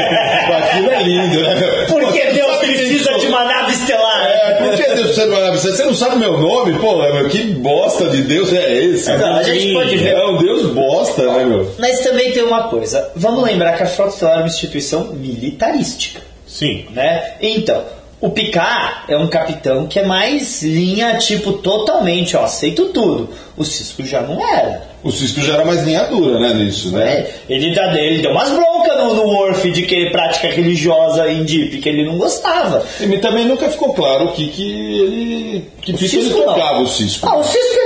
É 0.98 1.02
lindo, 1.02 1.40
né? 1.40 1.86
Porque 1.88 2.20
Pô, 2.20 2.32
Deus 2.34 2.56
precisa 2.58 3.18
de 3.18 3.26
uma 3.26 3.44
nave 3.44 3.72
estelar. 3.72 4.26
É, 4.26 4.54
por 4.54 4.76
que 4.76 4.82
Deus 4.82 5.00
precisa 5.00 5.26
de 5.26 5.32
uma 5.32 5.40
nave? 5.40 5.58
Você 5.58 5.84
não 5.84 5.94
sabe 5.94 6.16
meu 6.16 6.38
nome? 6.38 6.78
Pô, 6.78 6.96
meu, 6.96 7.28
que 7.28 7.42
bosta 7.54 8.08
de 8.08 8.22
Deus 8.22 8.52
é 8.52 8.84
esse? 8.84 9.16
Não, 9.16 9.36
a 9.36 9.42
gente 9.42 9.72
pode 9.72 9.96
ver. 9.96 10.14
É 10.14 10.26
um 10.26 10.38
Deus 10.38 10.72
bosta, 10.72 11.22
né, 11.32 11.44
meu? 11.44 11.74
Mas 11.78 12.00
também 12.00 12.32
tem 12.32 12.42
uma 12.42 12.64
coisa. 12.64 13.10
Vamos 13.14 13.44
lembrar 13.44 13.76
que 13.76 13.82
a 13.82 13.86
Frota 13.86 14.14
Estelar 14.14 14.36
é 14.36 14.40
uma 14.40 14.48
instituição 14.48 15.12
militarística. 15.12 16.20
Sim. 16.46 16.86
né? 16.92 17.34
Então, 17.42 17.84
o 18.20 18.30
Picard 18.30 19.04
é 19.06 19.16
um 19.16 19.28
capitão 19.28 19.86
que 19.86 20.00
é 20.00 20.04
mais 20.04 20.62
linha, 20.62 21.18
tipo, 21.18 21.52
totalmente, 21.52 22.36
ó, 22.36 22.44
aceito 22.44 22.86
tudo. 22.86 23.28
O 23.56 23.64
Cisco 23.64 24.04
já 24.04 24.22
não 24.22 24.42
era. 24.44 24.88
O 25.04 25.12
Cisco 25.12 25.40
já 25.40 25.54
era 25.54 25.64
mais 25.64 25.84
linha 25.84 26.04
dura, 26.04 26.40
né, 26.40 26.54
nisso, 26.54 26.90
né? 26.90 27.12
É, 27.12 27.34
ele, 27.48 27.72
dá, 27.72 27.94
ele 27.96 28.20
deu 28.20 28.32
umas 28.32 28.50
broncas 28.50 28.67
no, 28.96 29.14
no 29.14 29.22
Worf 29.24 29.70
de 29.70 29.82
que 29.82 30.10
prática 30.10 30.48
religiosa 30.48 31.26
Deep, 31.44 31.78
que 31.78 31.88
ele 31.88 32.04
não 32.04 32.16
gostava. 32.18 32.84
E 33.00 33.18
também 33.18 33.46
nunca 33.46 33.68
ficou 33.70 33.92
claro 33.94 34.26
o 34.26 34.32
que, 34.32 34.48
que 34.48 35.00
ele. 35.00 35.64
Que 35.80 35.92
O 35.92 35.98
pico 35.98 36.14
ele 36.14 36.22
Cisco 36.24 36.38
não. 36.38 36.46
tocava 36.46 36.80
o 36.80 36.86
Cisco. 36.86 37.28
Ah, 37.28 37.36
o 37.38 37.42
Cisco 37.44 37.78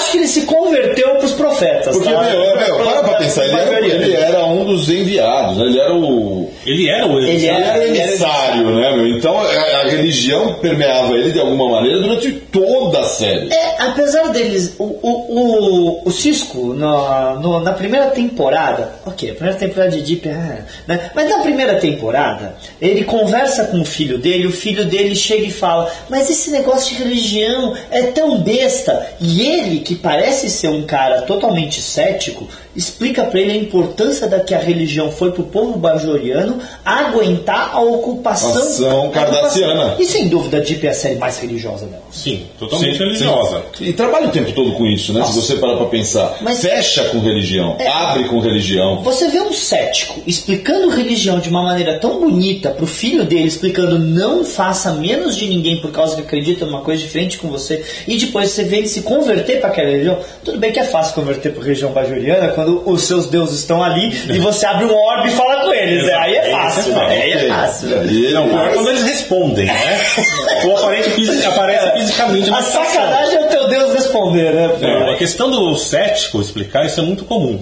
acho 0.00 0.10
que 0.12 0.18
ele 0.18 0.26
se 0.28 0.42
converteu 0.42 1.16
pros 1.16 1.32
profetas. 1.32 1.94
Porque, 1.96 2.10
tá? 2.12 2.22
meu, 2.22 2.56
meu, 2.56 2.76
para 2.84 3.02
pra 3.02 3.14
pensar, 3.14 3.44
ele 3.44 3.56
era, 3.56 3.86
ele 3.86 4.14
era 4.14 4.44
um 4.46 4.64
dos 4.64 4.88
enviados, 4.88 5.56
né? 5.56 5.64
ele 5.66 5.80
era 5.80 5.94
o. 5.94 6.50
Ele 6.66 6.88
era 6.90 7.06
o 7.06 7.18
Ele 7.18 7.30
Ele 7.30 7.46
era 7.46 7.66
era 7.66 7.86
emissário, 7.86 8.66
né, 8.74 8.96
meu? 8.96 9.06
Então 9.16 9.38
a, 9.38 9.44
a 9.44 9.84
religião 9.88 10.54
permeava 10.54 11.14
ele 11.14 11.32
de 11.32 11.40
alguma 11.40 11.70
maneira 11.70 12.00
durante 12.00 12.32
toda 12.32 13.00
a 13.00 13.04
série. 13.04 13.52
É, 13.52 13.76
apesar 13.82 14.28
deles, 14.28 14.74
o, 14.78 14.84
o, 14.84 16.00
o, 16.02 16.02
o 16.08 16.10
Cisco, 16.10 16.74
na, 16.74 17.34
no- 17.34 17.60
na 17.60 17.72
primeira 17.72 18.06
temporada, 18.10 18.92
ok, 19.06 19.30
a 19.30 19.34
primeira 19.34 19.58
temporada 19.58 19.90
de 19.92 20.02
Deep, 20.02 20.28
ah, 20.28 20.58
né? 20.86 21.10
mas 21.14 21.28
na 21.28 21.38
primeira 21.38 21.74
temporada, 21.76 22.54
ele 22.80 23.04
conversa 23.04 23.64
com 23.64 23.80
o 23.80 23.84
filho 23.84 24.18
dele, 24.18 24.46
o 24.46 24.52
filho 24.52 24.84
dele 24.84 25.14
chega 25.16 25.44
e 25.46 25.50
fala, 25.50 25.90
mas 26.08 26.28
esse 26.30 26.50
negócio 26.50 26.94
de 26.96 27.02
religião 27.02 27.74
é 27.90 28.02
tão 28.02 28.38
besta, 28.38 29.06
e 29.20 29.42
ele, 29.46 29.80
que 29.90 29.96
parece 29.96 30.48
ser 30.48 30.68
um 30.68 30.82
cara 30.82 31.22
totalmente 31.22 31.82
cético, 31.82 32.46
explica 32.76 33.24
pra 33.24 33.40
ele 33.40 33.50
a 33.50 33.56
importância 33.56 34.28
da 34.28 34.38
que 34.38 34.54
a 34.54 34.58
religião 34.60 35.10
foi 35.10 35.32
pro 35.32 35.42
povo 35.42 35.76
bajoriano 35.76 36.60
aguentar 36.84 37.70
a 37.74 37.80
ocupação 37.80 38.50
Ação 38.56 38.88
a 38.90 39.04
ocupação. 39.06 39.10
cardassiana. 39.32 39.96
E 39.98 40.04
sem 40.04 40.28
dúvida, 40.28 40.60
Deep 40.60 40.86
é 40.86 40.90
a 40.90 40.94
série 40.94 41.16
mais 41.16 41.40
religiosa 41.40 41.86
dela. 41.86 42.04
Sim, 42.12 42.46
totalmente 42.56 42.98
Sim, 42.98 43.02
religiosa. 43.04 43.62
sim. 43.76 43.84
E 43.86 43.92
trabalha 43.92 44.28
o 44.28 44.30
tempo 44.30 44.52
todo 44.52 44.74
com 44.74 44.86
isso, 44.86 45.12
né? 45.12 45.24
Se 45.24 45.32
você 45.32 45.56
parar 45.56 45.76
pra 45.76 45.86
pensar. 45.86 46.36
Mas- 46.40 46.60
Fecha 46.60 47.02
com 47.06 47.18
religião, 47.18 47.74
É. 47.80 47.88
abre 47.88 48.28
com 48.28 48.38
religião. 48.38 49.02
Você 49.02 49.26
vê 49.26 49.40
um 49.40 49.52
cético 49.52 50.20
explicando 50.24 50.88
religião 50.90 51.40
de 51.40 51.48
uma 51.48 51.64
maneira 51.64 51.98
tão 51.98 52.20
bonita 52.20 52.70
pro 52.70 52.86
filho 52.86 53.24
dele, 53.24 53.48
explicando 53.48 53.98
não 53.98 54.44
faça 54.44 54.92
menos 54.92 55.36
de 55.36 55.48
ninguém 55.48 55.80
por 55.80 55.90
causa 55.90 56.14
que 56.14 56.22
acredita 56.22 56.64
numa 56.64 56.82
coisa 56.82 57.02
diferente 57.02 57.38
com 57.38 57.48
você, 57.48 57.84
e 58.06 58.16
depois 58.16 58.50
você 58.50 58.62
vê 58.62 58.76
ele 58.78 58.86
se 58.88 59.02
converter 59.02 59.60
para 59.60 59.70
religião. 59.84 60.18
Tudo 60.44 60.58
bem 60.58 60.72
que 60.72 60.78
é 60.80 60.84
fácil 60.84 61.14
converter 61.14 61.52
para 61.52 61.62
religião 61.62 61.92
bajoriana 61.92 62.48
quando 62.48 62.82
os 62.88 63.02
seus 63.02 63.26
deuses 63.26 63.58
estão 63.60 63.82
ali 63.82 64.08
e 64.32 64.38
você 64.38 64.66
abre 64.66 64.84
um 64.86 64.94
orbe 64.94 65.28
e 65.28 65.32
fala 65.32 65.60
com 65.62 65.72
eles. 65.72 66.06
né? 66.06 66.14
Aí 66.14 66.34
é 66.36 66.50
fácil, 66.50 66.92
né? 66.94 67.06
Aí 67.22 67.32
é 67.32 67.48
fácil. 67.48 67.88
Não, 68.32 68.48
pior 68.48 68.68
é 68.68 68.74
quando 68.74 68.88
eles 68.90 69.02
respondem, 69.02 69.66
né? 69.66 70.00
Ou 70.66 70.76
aparece, 70.76 71.10
fisi- 71.10 71.44
aparece 71.46 71.92
fisicamente. 71.98 72.50
A 72.50 72.62
sacanagem 72.62 73.36
é 73.36 73.44
o 73.44 73.48
teu 73.48 73.68
Deus 73.68 73.92
responder, 73.94 74.52
né? 74.52 74.70
É, 74.82 75.10
a 75.12 75.16
questão 75.16 75.50
do 75.50 75.76
cético 75.76 76.40
explicar 76.40 76.84
isso 76.86 77.00
é 77.00 77.02
muito 77.02 77.24
comum. 77.24 77.60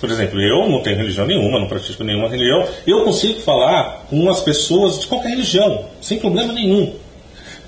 Por 0.00 0.10
exemplo, 0.10 0.40
eu 0.40 0.66
não 0.66 0.80
tenho 0.82 0.96
religião 0.96 1.26
nenhuma, 1.26 1.58
não 1.60 1.68
pratico 1.68 2.02
nenhuma 2.02 2.26
religião. 2.28 2.66
Eu 2.86 3.04
consigo 3.04 3.38
falar 3.40 4.06
com 4.08 4.30
as 4.30 4.40
pessoas 4.40 4.98
de 5.00 5.06
qualquer 5.06 5.28
religião, 5.28 5.84
sem 6.00 6.18
problema 6.18 6.54
nenhum. 6.54 6.94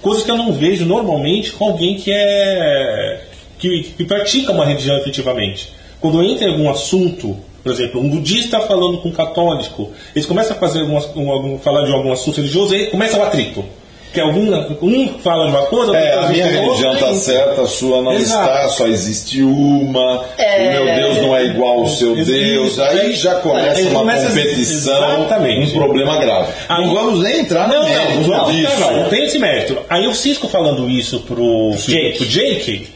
Coisas 0.01 0.25
que 0.25 0.31
eu 0.31 0.37
não 0.39 0.51
vejo 0.53 0.85
normalmente 0.87 1.53
com 1.53 1.67
alguém 1.69 1.97
que 1.97 2.11
é. 2.11 3.21
Que, 3.63 3.83
que 3.97 4.05
pratica 4.05 4.53
uma 4.53 4.67
religião 4.67 4.97
efetivamente. 4.99 5.73
Quando 6.01 6.23
entra 6.23 6.49
em 6.49 6.51
algum 6.53 6.69
assunto, 6.69 7.37
por 7.63 7.71
exemplo, 7.73 8.01
um 8.01 8.09
budista 8.09 8.59
falando 8.61 8.99
com 8.99 9.09
um 9.11 9.13
católico, 9.13 9.91
eles 10.15 10.27
começam 10.27 10.57
a 10.57 10.59
fazer 10.59 10.81
algumas, 10.81 11.09
um, 11.15 11.31
algum- 11.31 11.59
falar 11.59 11.87
de 11.87 11.93
algum 11.93 12.13
assunto 12.13 12.37
religioso 12.39 12.75
e 12.75 12.79
aí 12.79 12.87
começa 12.89 13.17
o 13.19 13.23
atrito. 13.23 13.65
Que 14.13 14.21
algum, 14.21 14.53
um 14.83 15.09
fala 15.21 15.47
de 15.47 15.53
uma 15.53 15.63
coisa, 15.67 15.97
É, 15.97 16.17
outro 16.17 16.27
a 16.27 16.29
minha 16.33 16.45
fala 16.45 16.59
de 16.59 16.69
outra, 16.69 16.77
religião 16.83 16.97
tá 16.97 17.11
e- 17.13 17.19
certa, 17.21 17.63
a 17.63 17.67
sua 17.67 18.03
não 18.03 18.13
Exato. 18.13 18.43
está, 18.51 18.69
só 18.69 18.87
existe 18.87 19.43
uma, 19.43 20.25
É. 20.37 20.81
o 20.81 20.85
meu 20.85 20.95
Deus 20.97 21.17
não 21.23 21.35
é 21.37 21.45
igual 21.47 21.79
ao 21.79 21.89
seu. 21.89 22.15
Deus, 22.17 22.79
aí 22.79 23.15
já 23.15 23.37
começa 23.37 23.79
Aí 23.79 23.87
uma 23.87 24.01
começa- 24.01 24.27
competição, 24.29 25.15
Exatamente. 25.21 25.71
um 25.71 25.79
problema 25.79 26.19
grave. 26.19 26.53
Aí- 26.69 26.85
não 26.85 26.93
vamos 26.95 27.21
nem 27.23 27.41
entrar 27.41 27.67
no 27.69 27.75
Não, 27.75 27.85
mérito 27.85 28.21
não, 28.29 28.29
não, 28.29 28.53
não, 28.53 29.03
não 29.05 29.09
tem 29.09 29.25
esse 29.25 29.39
mérito. 29.39 29.79
Aí 29.89 30.07
o 30.07 30.15
Cisco 30.15 30.47
falando 30.47 30.91
isso 30.91 31.21
pro 31.21 31.73
Jake. 31.87 32.19
pro 32.19 32.27
Jake, 32.27 32.89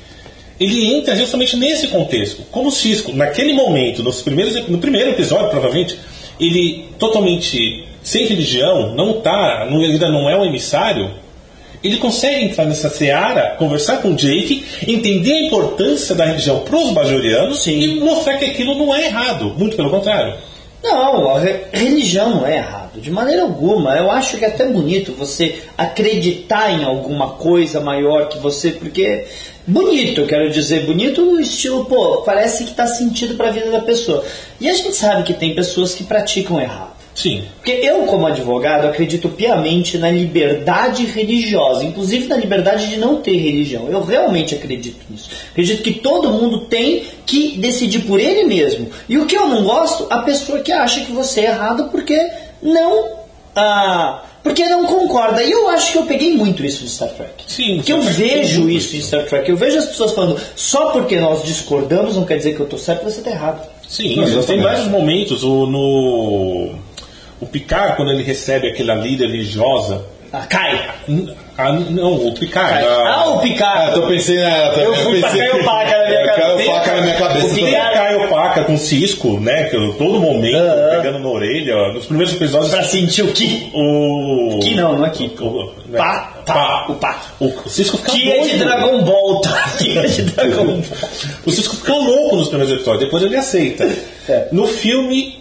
ele 0.59 0.95
entra 0.95 1.15
justamente 1.17 1.57
nesse 1.57 1.89
contexto. 1.89 2.43
Como 2.51 2.69
o 2.69 2.73
Cisco, 2.73 3.13
naquele 3.13 3.53
momento, 3.53 4.03
nos 4.03 4.23
primeiros, 4.23 4.55
no 4.69 4.79
primeiro 4.79 5.11
episódio, 5.11 5.51
provavelmente, 5.51 5.99
ele 6.41 6.87
totalmente 6.99 7.85
sem 8.03 8.27
religião, 8.27 8.95
não 8.95 9.15
tá, 9.21 9.67
não- 9.71 9.81
ainda 9.81 10.09
não 10.09 10.31
é 10.31 10.37
um 10.37 10.45
emissário, 10.45 11.11
ele 11.83 11.97
consegue 11.99 12.45
entrar 12.45 12.65
nessa 12.65 12.89
seara, 12.89 13.55
conversar 13.59 13.99
com 13.99 14.11
o 14.11 14.15
Jake, 14.15 14.65
entender 14.89 15.33
a 15.33 15.43
importância 15.47 16.15
da 16.15 16.25
religião 16.25 16.61
para 16.61 16.77
os 16.79 16.91
bajorianos 16.93 17.63
Sim. 17.63 17.79
e 17.81 18.01
mostrar 18.01 18.37
que 18.39 18.45
aquilo 18.45 18.75
não 18.77 18.95
é 18.95 19.07
errado. 19.07 19.55
Muito 19.59 19.77
pelo 19.77 19.91
contrário. 19.91 20.35
Não, 20.83 21.31
a 21.35 21.41
re- 21.41 21.65
religião 21.73 22.31
não 22.31 22.47
é 22.47 22.57
errado, 22.59 23.01
de 23.01 23.11
maneira 23.11 23.43
alguma. 23.43 23.97
Eu 23.97 24.11
acho 24.11 24.37
que 24.37 24.45
é 24.45 24.49
até 24.49 24.67
bonito 24.67 25.13
você 25.13 25.63
acreditar 25.77 26.71
em 26.71 26.85
alguma 26.85 27.31
coisa 27.31 27.81
maior 27.81 28.29
que 28.29 28.39
você, 28.39 28.71
porque 28.71 29.27
bonito, 29.67 30.27
quero 30.27 30.49
dizer, 30.51 30.87
bonito 30.87 31.23
no 31.25 31.41
estilo, 31.41 31.85
pô, 31.87 32.23
parece 32.23 32.65
que 32.65 32.75
tá 32.75 32.87
sentido 32.87 33.35
para 33.37 33.49
a 33.49 33.53
vida 33.53 33.71
da 33.71 33.81
pessoa. 33.81 34.25
E 34.61 34.69
a 34.69 34.75
gente 34.75 34.95
sabe 34.95 35.25
que 35.25 35.35
tem 35.35 35.55
pessoas 35.55 35.95
que 35.95 36.05
praticam 36.05 36.61
errado. 36.61 36.96
Sim. 37.17 37.45
Porque 37.57 37.73
eu, 37.73 38.03
como 38.03 38.27
advogado, 38.27 38.87
acredito 38.87 39.31
piamente 39.31 39.97
na 39.97 40.11
liberdade 40.11 41.07
religiosa, 41.07 41.83
inclusive 41.83 42.27
na 42.27 42.37
liberdade 42.37 42.89
de 42.89 42.99
não 42.99 43.23
ter 43.23 43.39
religião. 43.39 43.89
Eu 43.89 44.05
realmente 44.05 44.55
acredito 44.55 45.01
nisso. 45.09 45.31
Acredito 45.51 45.83
que 45.83 45.95
todo 45.95 46.31
mundo 46.31 46.67
tem 46.67 47.05
que 47.25 47.57
decidir 47.57 48.01
por 48.01 48.21
ele 48.21 48.45
mesmo. 48.45 48.91
E 49.09 49.17
o 49.17 49.25
que 49.25 49.35
eu 49.35 49.49
não 49.49 49.65
gosto, 49.65 50.07
a 50.11 50.19
pessoa 50.19 50.61
que 50.61 50.71
acha 50.71 51.01
que 51.01 51.11
você 51.11 51.41
é 51.41 51.47
errado 51.47 51.89
porque 51.91 52.21
não. 52.63 53.17
Ah, 53.57 54.23
porque 54.43 54.67
não 54.67 54.85
concorda. 54.85 55.43
E 55.43 55.51
eu 55.51 55.71
acho 55.71 55.93
que 55.93 55.99
eu 55.99 56.05
peguei 56.05 56.37
muito 56.37 56.63
isso 56.65 56.83
no 56.83 56.89
Star 56.89 57.09
Trek. 57.09 57.45
Sim, 57.49 57.77
Porque 57.77 57.95
eu 57.95 58.03
vejo 58.03 58.69
isso 58.69 58.95
em 58.95 58.99
isso. 58.99 59.09
Star 59.09 59.25
Trek. 59.25 59.49
Eu 59.49 59.57
vejo 59.57 59.79
as 59.79 59.87
pessoas 59.87 60.13
falando, 60.13 60.39
só 60.55 60.91
porque 60.91 61.19
nós 61.19 61.43
discordamos 61.43 62.15
não 62.15 62.27
quer 62.27 62.37
dizer 62.37 62.55
que 62.55 62.61
eu 62.61 62.65
estou 62.65 62.79
certo, 62.79 63.05
você 63.05 63.19
está 63.19 63.31
errado. 63.31 63.67
Sim, 63.89 64.17
Não, 64.17 64.43
tem 64.43 64.61
vários 64.61 64.87
momentos. 64.87 65.43
O, 65.43 65.67
no, 65.67 66.75
o 67.41 67.47
Picard, 67.47 67.97
quando 67.97 68.11
ele 68.13 68.23
recebe 68.23 68.69
aquela 68.69 68.95
líder 68.95 69.27
religiosa. 69.29 70.05
Ah, 70.33 70.45
cai! 70.47 70.89
a- 71.57 71.73
não, 71.73 72.15
o 72.29 72.35
Picard. 72.35 72.73
cai. 72.75 72.85
a- 72.85 73.15
Ah, 73.15 73.29
o 73.31 73.41
Picard! 73.41 73.91
Ah, 73.91 73.93
tô 73.95 74.03
pensando, 74.09 74.41
ah, 74.41 74.75
Eu 74.77 74.95
fui 74.97 75.21
pra 75.21 75.31
pensei, 75.31 75.49
Caio 75.49 75.65
Paca 75.65 75.99
na 75.99 76.07
minha 76.09 76.27
cabeça. 76.27 76.57
Caio 76.57 76.67
Paca 76.67 76.95
na 76.97 77.01
minha 77.03 77.15
cabeça. 77.17 77.47
O 77.47 77.49
também. 77.51 77.65
Tem 77.65 77.77
a 77.77 77.91
Caio 77.93 78.29
Paca 78.29 78.65
com 78.65 78.77
Cisco, 78.77 79.41
né? 79.41 79.65
Que 79.65 79.77
eu- 79.77 79.95
todo 79.95 80.21
momento 80.21 80.57
Aham. 80.57 80.91
pegando 80.97 81.19
na 81.21 81.29
orelha. 81.29 81.93
Nos 81.93 82.07
primeiros 82.07 82.35
episódios. 82.35 82.71
Pra 82.71 82.83
sentir 82.83 83.23
o 83.23 83.33
que? 83.33 83.71
O. 83.73 84.59
Que 84.63 84.75
não, 84.75 84.99
não 84.99 85.07
é 85.07 85.11
que. 85.11 85.25
O, 85.41 85.73
né, 85.89 85.97
Pá, 85.97 86.33
pá, 86.45 86.87
o 86.89 86.95
pá. 86.97 87.23
O, 87.41 87.69
Cisco 87.71 87.97
fica 87.99 88.11
Que 88.13 88.29
é 88.33 88.41
de. 88.41 88.59
Dragon 88.59 89.03
Ball, 89.03 89.41
tá? 89.41 89.71
Que 89.79 89.97
é 89.97 90.03
de 90.03 90.23
Dragon 90.23 90.65
Ball. 90.67 90.83
O 91.47 91.51
Cisco 91.53 91.77
fica 91.77 91.95
louco 91.95 92.37
nos 92.37 92.49
primeiros 92.49 92.75
episódios, 92.75 93.05
depois 93.05 93.23
ele 93.23 93.37
aceita. 93.37 93.89
É. 94.29 94.49
No 94.53 94.67
filme 94.67 95.39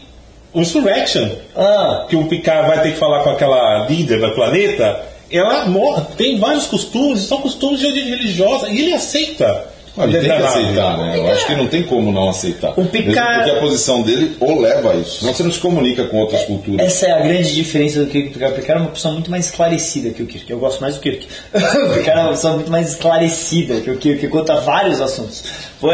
o 0.56 0.62
Insurrection, 0.62 1.30
Ah, 1.56 2.06
que 2.10 2.16
o 2.16 2.26
Picard 2.26 2.68
vai 2.68 2.82
ter 2.82 2.94
que 2.94 2.98
falar 2.98 3.24
com 3.24 3.30
aquela 3.30 3.86
líder 3.88 4.20
do 4.20 4.32
planeta, 4.32 5.04
ela 5.30 5.66
morre, 5.66 6.04
tem 6.18 6.40
vários 6.40 6.66
costumes, 6.66 7.24
são 7.24 7.42
costumes 7.42 7.82
de 7.82 7.88
origem 7.88 8.10
religiosa, 8.10 8.70
e 8.70 8.80
ele 8.80 8.94
aceita. 8.94 9.75
Ah, 9.98 10.04
Ele 10.04 10.20
tem 10.20 10.30
que 10.38 10.44
aceitar, 10.44 10.98
né? 10.98 11.14
Eu 11.18 11.28
acho 11.32 11.46
que 11.48 11.56
não 11.56 11.68
tem 11.68 11.84
como 11.84 12.12
não 12.12 12.30
aceitar. 12.30 12.74
O 12.78 12.86
Picard- 12.86 13.44
Porque 13.44 13.58
a 13.58 13.60
posição 13.62 14.02
dele 14.02 14.36
o 14.40 14.60
leva 14.62 14.92
a 14.92 14.96
isso. 14.96 15.20
Senão 15.20 15.34
você 15.34 15.44
não 15.44 15.52
se 15.52 15.60
comunica 15.60 16.04
com 16.06 16.18
outras 16.18 16.44
culturas. 16.44 16.86
essa 16.86 17.06
é 17.08 17.12
a 17.14 17.20
grande 17.20 17.54
diferença 17.54 18.00
do 18.00 18.08
Kirk. 18.08 18.30
Porque 18.30 18.46
o 18.46 18.52
Picard 18.52 18.82
é 18.82 18.86
uma 18.86 18.92
pessoa 18.92 19.14
muito 19.14 19.32
mais 19.32 19.46
esclarecida 19.46 20.10
que 20.10 20.22
o 20.22 20.26
Kirk. 20.28 20.50
Eu 20.52 20.60
gosto 20.60 20.82
mais 20.82 20.96
do 20.96 21.02
Kirk. 21.02 21.28
o 21.54 21.94
Picard 21.94 22.20
é 22.20 22.24
uma 22.24 22.30
pessoa 22.32 22.54
muito 22.56 22.72
mais 22.72 22.90
esclarecida 22.90 23.80
que 23.82 23.90
o 23.90 23.98
Kirk, 23.98 24.20
que 24.20 24.28
conta 24.28 24.56
vários 24.58 25.00
assuntos. 25.00 25.44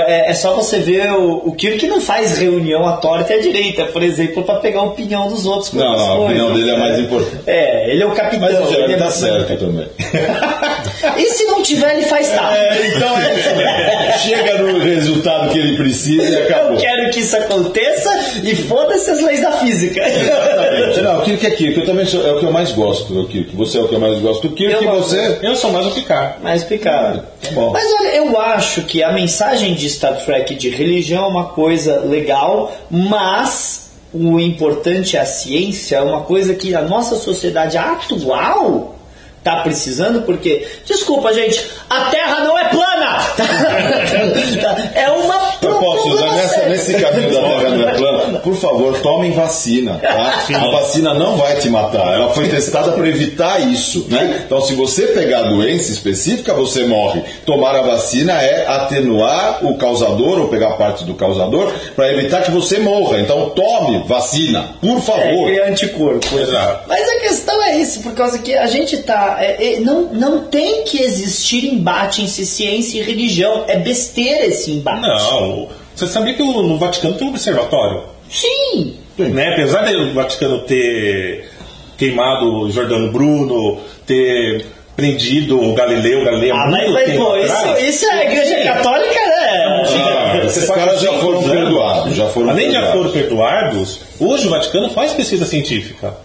É, 0.08 0.32
é 0.32 0.34
só 0.34 0.56
você 0.56 0.80
ver 0.80 1.12
o, 1.12 1.48
o 1.50 1.52
Kirk 1.54 1.86
não 1.88 2.00
faz 2.02 2.38
reunião 2.38 2.88
à 2.88 2.94
torta 2.98 3.34
e 3.34 3.40
à 3.40 3.42
direita, 3.42 3.86
por 3.86 4.02
exemplo, 4.02 4.44
para 4.44 4.60
pegar 4.60 4.80
a 4.80 4.84
opinião 4.84 5.28
dos 5.28 5.46
outros. 5.46 5.74
Não, 5.74 5.84
não, 5.98 6.12
a 6.12 6.20
opinião 6.26 6.54
dele 6.54 6.70
é 6.72 6.78
mais 6.78 6.98
importante. 7.00 7.44
É, 7.46 7.92
ele 7.92 8.02
é 8.02 8.06
o 8.06 8.12
capitão. 8.12 8.40
Mas 8.40 8.58
o 8.58 8.62
ele 8.64 8.72
Jeremy 8.72 8.94
é 8.94 8.98
tá 8.98 9.12
certo 9.12 9.58
também. 9.58 9.88
E 11.18 11.26
se 11.32 11.46
não 11.46 11.64
tiver, 11.64 11.96
ele 11.96 12.06
faz 12.06 12.30
tá. 12.30 12.52
então 12.96 13.20
é, 13.20 13.91
chega 14.22 14.58
no 14.62 14.80
resultado 14.80 15.50
que 15.52 15.60
ele 15.60 15.76
precisa 15.78 16.24
e 16.24 16.34
Eu 16.34 16.44
acabou. 16.44 16.78
quero 16.78 17.12
que 17.12 17.20
isso 17.20 17.36
aconteça 17.38 18.10
e 18.44 18.56
foda-se 18.56 19.12
as 19.12 19.22
leis 19.22 19.42
da 19.42 19.52
física. 19.54 20.02
Exatamente. 20.08 21.02
Não, 21.02 21.20
o 21.20 21.22
Kirk 21.24 21.46
é 21.46 21.52
Kirk. 21.52 21.80
Eu 21.80 21.86
também 21.86 22.06
sou, 22.06 22.26
é 22.26 22.32
o 22.32 22.40
que 22.40 22.46
eu 22.46 22.52
mais 22.52 22.72
gosto 22.72 23.14
do 23.14 23.28
Kirk. 23.28 23.56
Você 23.56 23.78
é 23.78 23.82
o 23.82 23.88
que 23.88 23.96
eu 23.96 24.00
mais 24.00 24.20
gosto 24.20 24.48
do 24.48 24.56
Kirk 24.56 24.74
Eu 24.74 24.84
e 24.84 24.88
você. 25.00 25.40
Eu 25.42 25.56
sou 25.56 25.72
mais 25.72 25.86
o 25.88 25.92
Picard. 25.92 26.42
Mais 26.42 26.64
picado. 26.64 27.24
Tá 27.42 27.52
bom. 27.52 27.72
Mas 27.72 27.86
olha, 28.00 28.16
eu 28.16 28.40
acho 28.40 28.84
que 28.84 29.04
a 29.04 29.12
mensagem 29.12 29.74
de 29.74 29.90
Star 29.90 30.24
Trek 30.24 30.56
de 30.56 30.70
religião 30.70 31.26
é 31.26 31.28
uma 31.28 31.46
coisa 31.50 32.00
legal, 32.02 32.74
mas 32.90 33.92
o 34.14 34.40
importante 34.40 35.16
é 35.18 35.22
a 35.22 35.26
ciência, 35.26 35.98
é 35.98 36.02
uma 36.02 36.22
coisa 36.22 36.54
que 36.54 36.76
a 36.76 36.82
nossa 36.82 37.16
sociedade 37.16 37.78
atual 37.78 38.96
tá 39.44 39.58
precisando, 39.58 40.22
porque, 40.24 40.68
desculpa, 40.86 41.34
gente, 41.34 41.66
a 41.90 42.06
Terra 42.06 42.42
não 42.42 42.58
é 42.58 42.66
plana! 42.66 43.20
é 44.96 45.10
uma 45.12 45.52
Eu 45.62 45.76
posso 45.76 46.10
usar 46.10 46.24
problema 46.26 46.36
nessa, 46.36 46.66
nesse 46.70 46.92
esse 46.92 47.02
caminho 47.04 47.34
da 47.34 47.42
Terra 47.42 47.70
não 47.70 47.90
é 47.90 47.94
plana, 47.94 48.40
por 48.40 48.56
favor, 48.56 48.98
tomem 49.00 49.32
vacina, 49.32 50.00
tá? 50.02 50.44
A 50.62 50.72
vacina 50.72 51.14
não 51.14 51.38
vai 51.38 51.56
te 51.58 51.70
matar. 51.70 52.14
Ela 52.14 52.30
foi 52.34 52.48
testada 52.50 52.92
para 52.92 53.08
evitar 53.08 53.60
isso, 53.62 54.06
né? 54.10 54.44
Então, 54.46 54.62
se 54.62 54.74
você 54.76 55.08
pegar 55.08 55.40
a 55.40 55.44
doença 55.50 55.92
específica, 55.92 56.54
você 56.54 56.86
morre. 56.86 57.22
Tomar 57.46 57.76
a 57.76 57.82
vacina 57.82 58.34
é 58.42 58.68
atenuar 58.68 59.66
o 59.66 59.78
causador 59.78 60.40
ou 60.40 60.48
pegar 60.50 60.72
parte 60.74 61.04
do 61.04 61.14
causador 61.16 61.72
para 61.96 62.12
evitar 62.14 62.42
que 62.44 62.52
você 62.52 62.80
morra. 62.80 63.20
Então, 63.20 63.50
tome 63.52 64.04
vacina, 64.08 64.76
por 64.82 64.98
É, 64.98 65.02
favor. 65.02 65.46
criar 65.48 65.68
anticorpo. 65.68 66.40
Exato. 66.40 66.84
Mas 66.88 67.10
a 67.10 67.20
questão 67.22 67.51
é 67.72 67.78
isso, 67.78 68.02
por 68.02 68.14
causa 68.14 68.40
que 68.40 68.56
a 68.56 68.68
gente 68.68 68.98
tá. 68.98 69.38
é, 69.40 69.76
é, 69.76 69.80
não, 69.80 70.14
não 70.14 70.44
tem 70.46 70.84
que 70.84 71.02
existir 71.02 71.66
embate 71.66 72.22
entre 72.22 72.46
ciência 72.46 73.00
e 73.00 73.02
religião. 73.02 73.66
É 73.68 73.78
besteira 73.78 74.46
esse 74.46 74.72
embate. 74.72 75.02
Não. 75.02 75.68
Você 75.96 76.08
sabia 76.08 76.34
que 76.34 76.42
no 76.44 76.78
Vaticano 76.78 77.16
tem 77.16 77.28
um 77.28 77.32
observatório? 77.32 78.04
Sim! 78.30 78.96
Né? 79.18 79.54
Apesar 79.54 79.86
do 79.86 80.14
Vaticano 80.14 80.60
ter 80.62 81.50
queimado 81.98 82.62
o 82.62 82.72
Jordano 82.72 83.12
Bruno, 83.12 83.80
ter 84.06 84.66
prendido 84.96 85.62
o 85.62 85.74
Galileu, 85.74 86.22
o 86.22 86.26
Galileu 86.26 86.56
há 86.56 86.64
Ah, 86.64 86.70
mas, 86.70 86.90
muito 86.90 86.94
mas, 86.94 87.18
pô, 87.18 87.38
isso, 87.38 87.90
isso 87.90 88.06
é 88.06 88.12
a 88.12 88.24
igreja 88.24 88.58
Sim. 88.58 88.64
católica, 88.64 89.20
né? 89.20 89.86
Ah, 90.04 90.42
esses 90.46 90.70
caras 90.70 91.02
já 91.02 91.14
foram 91.14 91.40
anos. 91.40 91.52
perdoados, 91.52 92.16
já 92.16 92.28
foram 92.30 92.50
Além 92.50 92.68
de 92.68 92.74
já 92.74 92.92
foram 92.92 93.12
perdoados, 93.12 94.00
hoje 94.20 94.48
o 94.48 94.50
Vaticano 94.50 94.90
faz 94.90 95.14
pesquisa 95.14 95.46
científica. 95.46 96.16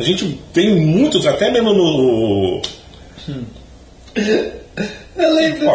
A 0.00 0.02
gente 0.02 0.40
tem 0.54 0.80
muitos, 0.80 1.26
até 1.26 1.50
mesmo 1.50 1.74
no. 1.74 2.62
Eu 5.16 5.34
lembro, 5.34 5.66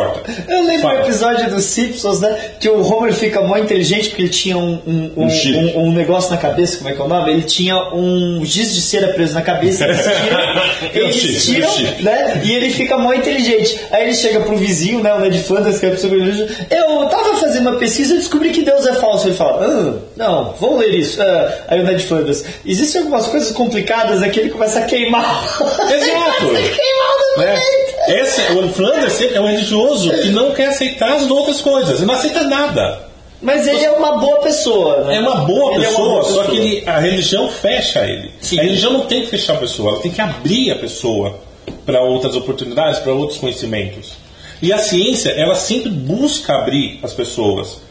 eu 0.47 0.61
lembro 0.63 0.81
Fala. 0.81 1.01
episódio 1.01 1.49
dos 1.49 1.65
Simpsons, 1.65 2.21
né? 2.21 2.35
Que 2.59 2.69
o 2.69 2.81
Homer 2.81 3.13
fica 3.13 3.41
mó 3.41 3.57
inteligente 3.57 4.09
porque 4.09 4.23
ele 4.23 4.29
tinha 4.29 4.57
um, 4.57 4.79
um, 4.87 5.11
um, 5.17 5.23
Um 5.25 5.27
um- 5.27 5.79
um 5.89 5.91
negócio 5.93 6.31
na 6.31 6.37
cabeça, 6.37 6.77
como 6.77 6.89
é 6.89 6.93
que 6.93 7.01
é 7.01 7.03
o 7.03 7.07
nome? 7.07 7.31
Ele 7.31 7.41
tinha 7.43 7.75
um 7.93 8.41
giz 8.45 8.73
de 8.73 8.81
cera 8.81 9.09
preso 9.13 9.33
na 9.33 9.41
cabeça, 9.41 9.83
eles 9.85 9.99
tiram, 10.01 10.39
eles 10.93 11.15
chip, 11.15 11.53
tiram 11.53 11.69
o 11.69 11.73
chip. 11.73 12.01
né? 12.03 12.41
E 12.43 12.53
ele 12.53 12.69
fica 12.71 12.97
mó 12.97 13.13
inteligente. 13.13 13.79
Aí 13.91 14.03
ele 14.05 14.15
chega 14.15 14.39
pro 14.39 14.55
vizinho, 14.57 15.01
né? 15.01 15.13
O 15.13 15.19
Ned 15.19 15.37
Flanders, 15.43 15.79
que 15.79 15.85
é 15.85 15.89
a 15.89 15.91
pessoa 15.91 16.13
eu 16.15 17.05
tava 17.09 17.35
fazendo 17.35 17.69
uma 17.69 17.77
pesquisa 17.77 18.13
e 18.15 18.17
descobri 18.17 18.49
que 18.51 18.61
Deus 18.63 18.85
é 18.87 18.93
falso. 18.95 19.27
Ele 19.27 19.35
fala, 19.35 19.63
ah, 19.65 19.93
não, 20.15 20.53
vamos 20.59 20.79
ler 20.79 20.95
isso. 20.95 21.21
Ah, 21.21 21.53
aí 21.67 21.79
o 21.81 21.83
Ned 21.83 22.01
Flanders, 22.03 22.43
existem 22.65 23.01
algumas 23.01 23.27
coisas 23.27 23.51
complicadas 23.51 24.23
aqui, 24.23 24.39
ele 24.39 24.49
começa 24.49 24.79
a 24.79 24.83
queimar. 24.83 25.43
Exato. 25.61 26.47
queimar 26.49 27.35
o 27.35 27.39
Né? 27.41 27.59
Esse, 28.07 28.41
o 28.53 28.69
Flanders 28.69 29.19
é 29.21 29.39
um 29.39 29.47
religioso 29.47 30.09
que 30.21 30.29
não 30.29 30.51
quer 30.51 30.67
aceitar 30.67 31.13
as 31.13 31.29
outras 31.29 31.61
coisas, 31.61 31.97
ele 31.97 32.05
não 32.05 32.13
aceita 32.15 32.43
nada. 32.43 33.03
Mas 33.41 33.67
ele 33.67 33.83
é 33.83 33.91
uma 33.91 34.17
boa 34.17 34.37
pessoa, 34.39 35.03
né? 35.03 35.17
É 35.17 35.19
uma 35.19 35.35
boa 35.37 35.73
Ele 35.75 35.83
é 35.85 35.87
pessoa, 35.87 36.07
uma 36.07 36.21
boa 36.21 36.23
só 36.33 36.43
que 36.45 36.51
pessoa. 36.51 36.65
ele- 36.67 36.83
a 36.89 36.99
religião 36.99 37.49
fecha 37.49 37.99
ele. 38.05 38.31
Sim. 38.41 38.59
A 38.59 38.63
religião 38.63 38.93
não 38.93 39.01
tem 39.01 39.21
que 39.21 39.27
fechar 39.27 39.53
a 39.53 39.57
pessoa, 39.57 39.91
ela 39.93 40.01
tem 40.01 40.11
que 40.11 40.21
abrir 40.21 40.71
a 40.71 40.75
pessoa 40.75 41.39
para 41.85 42.01
outras 42.01 42.35
oportunidades, 42.35 42.99
para 42.99 43.13
outros 43.13 43.37
conhecimentos. 43.39 44.13
E 44.61 44.71
a 44.71 44.77
ciência, 44.77 45.29
ela 45.31 45.53
sempre 45.53 45.89
busca 45.89 46.53
abrir 46.55 46.99
as 47.03 47.13
pessoas. 47.13 47.81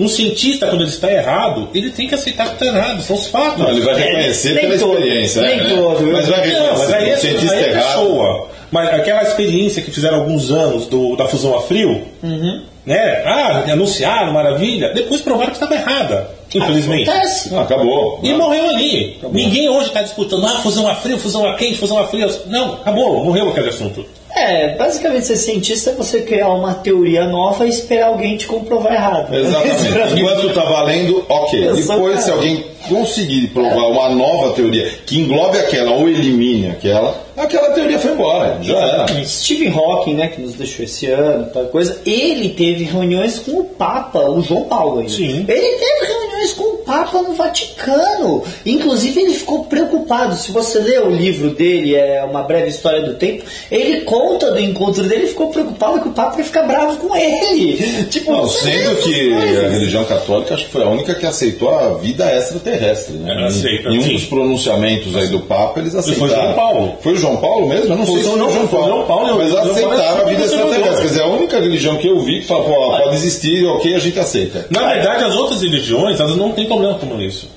Um 0.00 0.08
cientista, 0.08 0.66
quando 0.66 0.80
ele 0.80 0.90
está 0.90 1.12
errado, 1.12 1.68
ele 1.74 1.90
tem 1.90 2.08
que 2.08 2.14
aceitar 2.14 2.46
que 2.48 2.54
está 2.54 2.66
errado, 2.66 3.02
são 3.02 3.14
os 3.14 3.26
fatos. 3.26 3.58
Não, 3.58 3.68
ele 3.68 3.82
vai 3.82 3.94
reconhecer 3.94 4.54
nem 4.54 4.62
pela 4.66 4.78
todo, 4.78 4.92
experiência. 4.94 5.42
nem 5.42 5.56
né? 5.58 5.74
todo, 5.76 5.98
viu? 5.98 6.12
Mas 6.14 6.26
vai 6.28 6.38
Não, 6.38 6.44
reconhecer. 6.46 6.78
mas 6.78 6.92
aí, 6.94 7.04
o 7.04 7.12
é- 7.12 7.16
cientista 7.18 7.54
aí 7.54 7.64
é 7.64 7.68
errado. 7.68 7.86
pessoa. 8.00 8.48
Mas 8.76 8.94
aquela 9.00 9.22
experiência 9.22 9.82
que 9.82 9.90
fizeram 9.90 10.16
há 10.18 10.20
alguns 10.20 10.50
anos 10.50 10.86
do, 10.86 11.16
da 11.16 11.26
fusão 11.26 11.56
a 11.56 11.62
frio, 11.62 12.02
Uhum. 12.22 12.62
né? 12.84 13.22
Ah, 13.24 13.64
anunciaram, 13.72 14.32
maravilha. 14.32 14.92
Depois 14.94 15.20
provaram 15.22 15.50
que 15.50 15.56
estava 15.56 15.74
errada, 15.74 16.28
infelizmente. 16.54 17.08
Acontece. 17.08 17.52
Não, 17.52 17.60
acabou. 17.60 18.20
E 18.22 18.32
morreu 18.34 18.68
ali. 18.70 19.18
Ninguém 19.32 19.68
hoje 19.68 19.88
está 19.88 20.02
disputando, 20.02 20.44
ah, 20.46 20.60
fusão 20.62 20.86
a 20.88 20.94
frio, 20.94 21.18
fusão 21.18 21.48
a 21.48 21.54
quente, 21.54 21.78
fusão 21.78 21.98
a 21.98 22.06
frio. 22.08 22.28
Não, 22.46 22.74
acabou, 22.74 23.24
morreu 23.24 23.48
aquele 23.48 23.68
assunto. 23.70 24.04
É, 24.36 24.74
basicamente 24.76 25.26
ser 25.26 25.36
cientista 25.36 25.90
é 25.90 25.94
você 25.94 26.20
criar 26.20 26.50
uma 26.50 26.74
teoria 26.74 27.26
nova 27.26 27.64
e 27.64 27.70
esperar 27.70 28.08
alguém 28.08 28.36
te 28.36 28.46
comprovar 28.46 28.92
errado. 28.92 29.34
Exatamente. 29.34 30.12
Enquanto 30.20 30.54
tá 30.54 30.62
valendo, 30.62 31.24
ok. 31.26 31.68
Exatamente. 31.68 31.86
Depois, 31.86 32.20
se 32.20 32.30
alguém 32.30 32.64
conseguir 32.86 33.48
provar 33.48 33.88
uma 33.88 34.10
nova 34.10 34.52
teoria 34.52 34.88
que 35.06 35.18
englobe 35.18 35.58
aquela 35.58 35.92
ou 35.92 36.06
elimine 36.06 36.68
aquela, 36.68 37.18
aquela 37.34 37.70
teoria 37.70 37.98
foi 37.98 38.12
embora. 38.12 38.58
Já 38.60 38.76
era. 38.76 39.24
Stephen 39.24 39.72
Hawking, 39.72 40.14
né, 40.14 40.28
que 40.28 40.42
nos 40.42 40.54
deixou 40.54 40.84
esse 40.84 41.06
ano, 41.06 41.46
tal 41.46 41.64
coisa, 41.66 41.98
ele 42.04 42.50
teve 42.50 42.84
reuniões 42.84 43.38
com 43.38 43.52
o 43.52 43.64
Papa, 43.64 44.20
o 44.20 44.42
João 44.42 44.64
Paulo 44.64 44.98
ainda. 44.98 45.12
Sim. 45.12 45.46
Ele 45.48 45.78
teve 45.78 46.12
reuniões 46.12 46.52
com 46.52 46.64
o 46.64 46.75
Papa 46.86 47.20
no 47.20 47.34
Vaticano. 47.34 48.44
Inclusive, 48.64 49.20
ele 49.20 49.34
ficou 49.34 49.64
preocupado. 49.64 50.36
Se 50.36 50.52
você 50.52 50.78
ler 50.78 51.02
o 51.02 51.10
livro 51.10 51.50
dele, 51.50 51.96
é 51.96 52.22
uma 52.22 52.42
breve 52.42 52.68
história 52.68 53.02
do 53.02 53.14
tempo, 53.14 53.44
ele 53.70 54.02
conta 54.02 54.52
do 54.52 54.60
encontro 54.60 55.02
dele 55.02 55.24
e 55.24 55.28
ficou 55.28 55.50
preocupado 55.50 56.00
que 56.00 56.08
o 56.08 56.12
Papa 56.12 56.38
ia 56.38 56.44
ficar 56.44 56.62
bravo 56.62 56.96
com 56.98 57.14
ele. 57.16 58.06
Tipo, 58.06 58.32
Não, 58.32 58.48
sendo 58.48 58.96
que 59.02 59.30
coisas. 59.30 59.64
a 59.64 59.68
religião 59.68 60.04
católica 60.04 60.54
acho 60.54 60.66
que 60.66 60.70
foi 60.70 60.84
a 60.84 60.88
única 60.88 61.14
que 61.14 61.26
aceitou 61.26 61.74
a 61.74 61.94
vida 61.94 62.30
extraterrestre. 62.32 63.14
Né? 63.16 63.32
Ela 63.32 63.48
aceita, 63.48 63.88
em 63.88 63.98
um 63.98 64.02
sim. 64.02 64.12
dos 64.12 64.24
pronunciamentos 64.26 65.16
aí 65.16 65.28
do 65.28 65.40
Papa, 65.40 65.80
eles 65.80 65.92
foi 65.92 66.00
aceitaram. 66.00 66.28
João 66.28 66.54
Paulo. 66.54 66.98
Foi 67.00 67.12
o 67.12 67.16
João 67.16 67.36
Paulo 67.38 67.68
mesmo? 67.68 67.92
Eu 67.92 67.96
não 67.96 68.06
sei 68.06 68.16
se 68.18 68.24
foi 68.24 68.38
não, 68.38 68.46
o 68.46 68.52
João 68.52 68.68
foi 68.68 68.78
Paulo. 68.78 68.94
João 68.94 69.06
Paulo, 69.06 69.38
mas 69.38 69.52
Paulo 69.52 69.70
aceitaram 69.70 70.18
é 70.18 70.22
a 70.22 70.24
vida 70.24 70.44
extraterrestre. 70.44 70.96
Quer 70.96 71.08
dizer, 71.08 71.22
a 71.22 71.26
única 71.26 71.60
religião 71.60 71.96
que 71.96 72.06
eu 72.06 72.20
vi 72.20 72.40
que 72.40 72.46
fala, 72.46 72.64
pô, 72.64 72.96
pode 72.96 73.16
existir, 73.16 73.64
ok, 73.66 73.94
a 73.94 73.98
gente 73.98 74.18
aceita. 74.18 74.66
Na 74.70 74.92
verdade, 74.92 75.24
as 75.24 75.34
outras 75.34 75.62
religiões, 75.62 76.20
elas 76.20 76.36
não 76.36 76.52
têm 76.52 76.66
problema 76.78 76.98
com 76.98 77.20
isso. 77.20 77.48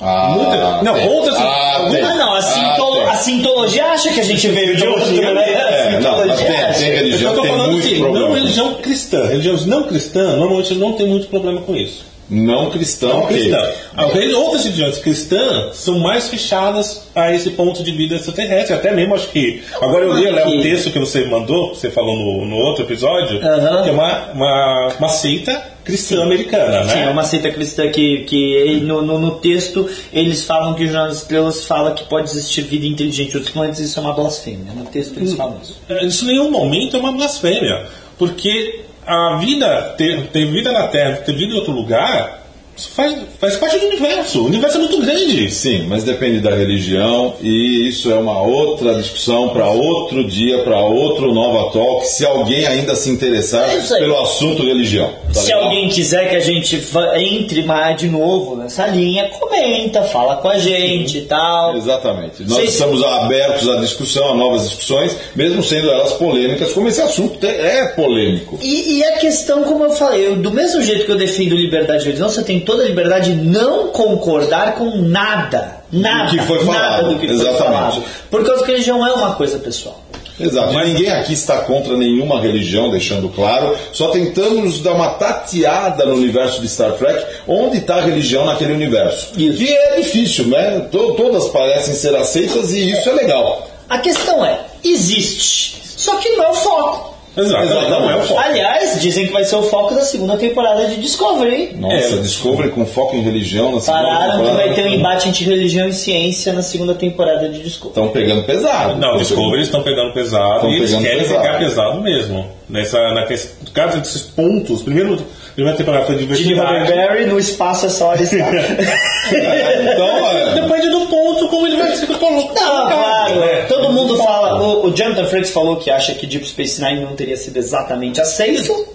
Ah, 0.00 0.34
Muita- 0.36 0.82
não, 0.82 0.94
tem. 0.94 1.08
outras- 1.08 1.36
Ah, 1.36 1.88
tem. 1.90 2.02
Ah, 2.02 2.14
não, 2.16 2.34
a, 2.34 2.38
Ah, 2.38 2.42
sintolo- 2.42 2.96
tem. 2.96 3.08
a 3.08 3.14
sintologia 3.14 3.84
acha 3.86 4.12
que 4.12 4.20
a 4.20 4.24
gente 4.24 4.48
veio 4.48 4.76
de 4.76 4.86
outro, 4.86 5.10
né? 5.12 5.26
A 5.26 5.40
É, 5.42 6.00
não, 6.00 6.26
mas 6.26 6.38
tem, 6.38 6.46
tem 6.46 6.88
Eu 6.90 6.96
religião 6.96 7.34
tô 7.34 7.40
que 7.40 7.48
tem 7.48 7.56
falando 7.56 7.72
muito 7.72 7.86
assim, 7.86 7.98
problema. 7.98 8.28
não 8.28 8.34
religião 8.34 8.74
cristã. 8.74 9.26
Religiões 9.26 9.64
não 9.66 9.82
cristã, 9.84 10.36
normalmente 10.36 10.74
não 10.74 10.92
tem 10.92 11.08
muito 11.08 11.28
problema 11.28 11.62
com 11.62 11.74
isso. 11.74 12.04
Não 12.28 12.70
cristão, 12.70 13.08
Não 13.08 13.18
ok. 13.22 13.36
cristã. 13.36 13.72
Ah, 13.96 14.06
Outras 14.36 14.64
religiões 14.64 14.98
cristãs 14.98 15.76
são 15.76 15.98
mais 16.00 16.28
fechadas 16.28 17.02
a 17.14 17.32
esse 17.32 17.50
ponto 17.50 17.82
de 17.84 17.92
vida 17.92 18.16
extraterrestre. 18.16 18.74
Até 18.74 18.92
mesmo 18.92 19.14
acho 19.14 19.28
que. 19.28 19.62
Agora 19.80 20.04
eu 20.04 20.14
li 20.14 20.30
Léo, 20.30 20.58
o 20.58 20.62
texto 20.62 20.90
que 20.90 20.98
você 20.98 21.24
mandou, 21.24 21.70
que 21.70 21.78
você 21.78 21.90
falou 21.90 22.16
no, 22.16 22.44
no 22.44 22.56
outro 22.56 22.84
episódio, 22.84 23.38
que 23.38 23.46
é 23.88 23.92
uma, 23.92 24.32
uma, 24.32 24.88
uma 24.98 25.08
seita 25.08 25.76
cristã 25.84 26.20
americana, 26.24 26.82
Sim, 26.88 26.98
é 26.98 27.04
né? 27.06 27.10
uma 27.12 27.22
seita 27.22 27.48
cristã 27.52 27.88
que, 27.88 28.24
que 28.24 28.80
no, 28.82 29.02
no, 29.02 29.20
no 29.20 29.30
texto 29.36 29.88
eles 30.12 30.44
falam 30.44 30.74
que 30.74 30.82
o 30.82 30.86
Jornal 30.86 31.06
das 31.06 31.18
Estrelas 31.18 31.64
fala 31.64 31.92
que 31.92 32.02
pode 32.08 32.28
existir 32.28 32.62
vida 32.62 32.84
inteligente 32.86 33.36
outros 33.36 33.52
planetas, 33.52 33.78
isso 33.78 33.96
é 34.00 34.02
uma 34.02 34.12
blasfêmia. 34.12 34.72
No 34.74 34.84
texto 34.86 35.16
eles 35.16 35.34
falam 35.34 35.60
isso. 35.62 35.80
Isso 36.04 36.24
em 36.24 36.28
nenhum 36.28 36.50
momento 36.50 36.96
é 36.96 36.98
uma 36.98 37.12
blasfêmia. 37.12 37.86
Porque 38.18 38.80
a 39.06 39.36
vida, 39.36 39.94
ter, 39.96 40.26
ter 40.28 40.50
vida 40.50 40.72
na 40.72 40.88
Terra, 40.88 41.16
ter 41.16 41.32
vida 41.32 41.52
em 41.52 41.56
outro 41.56 41.72
lugar, 41.72 42.45
isso 42.76 42.90
faz, 42.90 43.14
faz 43.40 43.56
parte 43.56 43.78
do 43.78 43.86
universo. 43.86 44.42
O 44.42 44.46
universo 44.46 44.76
é 44.76 44.80
muito 44.80 45.00
grande. 45.00 45.50
Sim, 45.50 45.86
mas 45.88 46.04
depende 46.04 46.40
da 46.40 46.54
religião 46.54 47.34
e 47.42 47.88
isso 47.88 48.10
é 48.10 48.14
uma 48.16 48.40
outra 48.42 48.94
discussão 48.94 49.48
para 49.50 49.68
outro 49.70 50.24
dia, 50.24 50.58
para 50.62 50.80
outro 50.80 51.32
Nova 51.32 51.70
Talk, 51.72 52.06
se 52.06 52.24
alguém 52.24 52.66
ainda 52.66 52.94
se 52.94 53.10
interessar 53.10 53.68
É 53.70 53.80
pelo 53.98 54.20
assunto 54.20 54.62
religião. 54.64 55.10
tá 55.32 55.40
Se 55.40 55.46
legal? 55.46 55.64
alguém 55.64 55.88
quiser 55.88 56.28
que 56.30 56.36
a 56.36 56.40
gente 56.40 56.82
entre 57.16 57.62
mais 57.64 57.96
de 57.96 58.08
novo 58.08 58.56
nessa 58.56 58.86
linha, 58.86 59.28
comenta, 59.30 60.02
fala 60.02 60.36
com 60.36 60.48
a 60.48 60.58
gente 60.58 61.18
e 61.18 61.22
tal. 61.22 61.76
Exatamente. 61.76 62.42
Nós 62.42 62.52
Vocês- 62.58 62.70
estamos 62.74 63.02
abertos 63.02 63.68
à 63.68 63.76
discussão, 63.76 64.32
a 64.32 64.34
novas 64.34 64.68
discussões, 64.68 65.16
mesmo 65.34 65.62
sendo 65.62 65.90
elas 65.90 66.12
polêmicas, 66.12 66.72
como 66.72 66.88
esse 66.88 67.00
assunto 67.00 67.38
te- 67.38 67.46
é 67.46 67.86
polêmico. 67.88 68.58
E, 68.62 68.98
e 68.98 69.04
a 69.04 69.12
questão, 69.18 69.62
como 69.64 69.84
eu 69.84 69.90
falei, 69.90 70.26
eu- 70.26 70.36
do 70.36 70.50
mesmo 70.50 70.82
jeito 70.82 71.06
que 71.06 71.12
eu 71.12 71.16
defendo 71.16 71.54
liberdade 71.56 72.00
de 72.00 72.04
religião, 72.06 72.28
você 72.28 72.42
tem 72.42 72.60
toda 72.66 72.82
a 72.82 72.86
liberdade 72.86 73.32
de 73.34 73.42
não 73.48 73.88
concordar 73.88 74.74
com 74.74 74.96
nada. 74.96 75.76
Nada. 75.90 76.30
que 76.30 76.38
foi 76.42 76.58
falado, 76.64 76.82
Nada 76.82 77.02
do 77.04 77.18
que 77.20 77.26
foi 77.28 77.36
exatamente. 77.36 77.62
falado. 77.62 78.04
Por 78.30 78.44
causa 78.44 78.64
que 78.64 78.70
a 78.70 78.74
religião 78.74 79.06
é 79.06 79.12
uma 79.14 79.34
coisa 79.36 79.58
pessoal. 79.58 80.02
Exato. 80.38 80.74
Mas 80.74 80.88
ninguém 80.88 81.10
aqui 81.10 81.32
está 81.32 81.58
contra 81.60 81.96
nenhuma 81.96 82.38
religião, 82.40 82.90
deixando 82.90 83.28
claro. 83.30 83.74
Só 83.92 84.08
tentamos 84.10 84.80
dar 84.82 84.92
uma 84.92 85.10
tateada 85.10 86.04
no 86.04 86.14
universo 86.16 86.60
de 86.60 86.68
Star 86.68 86.92
Trek, 86.92 87.24
onde 87.48 87.78
está 87.78 87.94
a 87.96 88.00
religião 88.02 88.44
naquele 88.44 88.74
universo. 88.74 89.28
Isso. 89.34 89.62
E 89.62 89.72
é 89.72 89.96
difícil, 89.96 90.48
né? 90.48 90.80
To- 90.92 91.14
Todas 91.14 91.46
parecem 91.48 91.94
ser 91.94 92.14
aceitas 92.16 92.74
e 92.74 92.90
isso 92.90 93.08
é 93.08 93.12
legal. 93.14 93.66
A 93.88 93.96
questão 93.98 94.44
é, 94.44 94.60
existe. 94.84 95.80
Só 95.96 96.16
que 96.16 96.28
não 96.30 96.44
é 96.44 96.48
o 96.50 96.54
foco. 96.54 97.15
Exato. 97.36 97.66
Não 97.90 98.10
é 98.10 98.16
o 98.16 98.22
foco. 98.22 98.40
Aliás, 98.40 99.00
dizem 99.00 99.26
que 99.26 99.32
vai 99.32 99.44
ser 99.44 99.56
o 99.56 99.62
foco 99.62 99.94
da 99.94 100.02
segunda 100.02 100.36
temporada 100.36 100.86
de 100.86 100.96
Discovery. 100.96 101.54
hein? 101.54 101.70
Nossa, 101.78 101.94
É. 101.94 102.18
Discovery 102.18 102.70
com 102.70 102.86
foco 102.86 103.14
em 103.16 103.20
religião 103.22 103.72
na 103.72 103.80
segunda 103.80 104.02
Pararam 104.02 104.32
que 104.32 104.36
temporada. 104.46 104.56
vai 104.66 104.74
ter 104.74 104.86
um 104.86 104.94
embate 104.94 105.28
entre 105.28 105.44
religião 105.44 105.88
e 105.88 105.92
ciência 105.92 106.52
na 106.52 106.62
segunda 106.62 106.94
temporada 106.94 107.48
de 107.48 107.62
Discovery. 107.62 107.90
Estão 108.00 108.08
pegando 108.08 108.42
pesado. 108.44 108.96
Não, 108.96 109.16
Discovery 109.18 109.62
estão 109.62 109.82
pegando 109.82 110.12
pesado 110.12 110.60
Tão 110.60 110.70
e 110.70 110.76
eles 110.76 110.90
pegando 110.90 111.04
querem 111.04 111.18
pesado. 111.22 111.40
pegar 111.42 111.58
pesado 111.58 112.00
mesmo. 112.00 112.46
Nessa, 112.68 112.98
na 113.12 113.26
cada 113.72 113.98
desses 113.98 114.22
pontos, 114.22 114.82
primeiro, 114.82 115.18
Primeira 115.56 115.78
temporada 115.78 116.04
foi 116.04 116.16
Gene 116.16 116.26
diversidade. 116.26 116.78
Roddenberry 116.80 117.26
no 117.26 117.38
espaço 117.38 117.86
é 117.86 117.88
só 117.88 118.12
arriscar. 118.12 118.52
Então, 119.26 120.30
é, 120.30 120.54
Depende 120.54 120.88
do 120.90 121.06
ponto 121.06 121.48
como 121.48 121.66
ele 121.66 121.76
vai 121.76 121.96
ser 121.96 122.06
colocado. 122.06 122.54
Não, 122.54 122.86
claro. 122.86 123.40
né? 123.40 123.62
Todo 123.62 123.92
mundo 123.92 124.16
fala. 124.18 124.62
O, 124.62 124.86
o 124.86 124.94
Jonathan 124.94 125.24
Frakes 125.26 125.50
falou 125.50 125.78
que 125.78 125.90
acha 125.90 126.14
que 126.14 126.28
Deep 126.28 126.46
Space 126.46 126.80
Nine 126.80 127.00
não 127.00 127.16
teria 127.16 127.36
sido 127.36 127.56
exatamente 127.56 128.20
aceito 128.20 128.86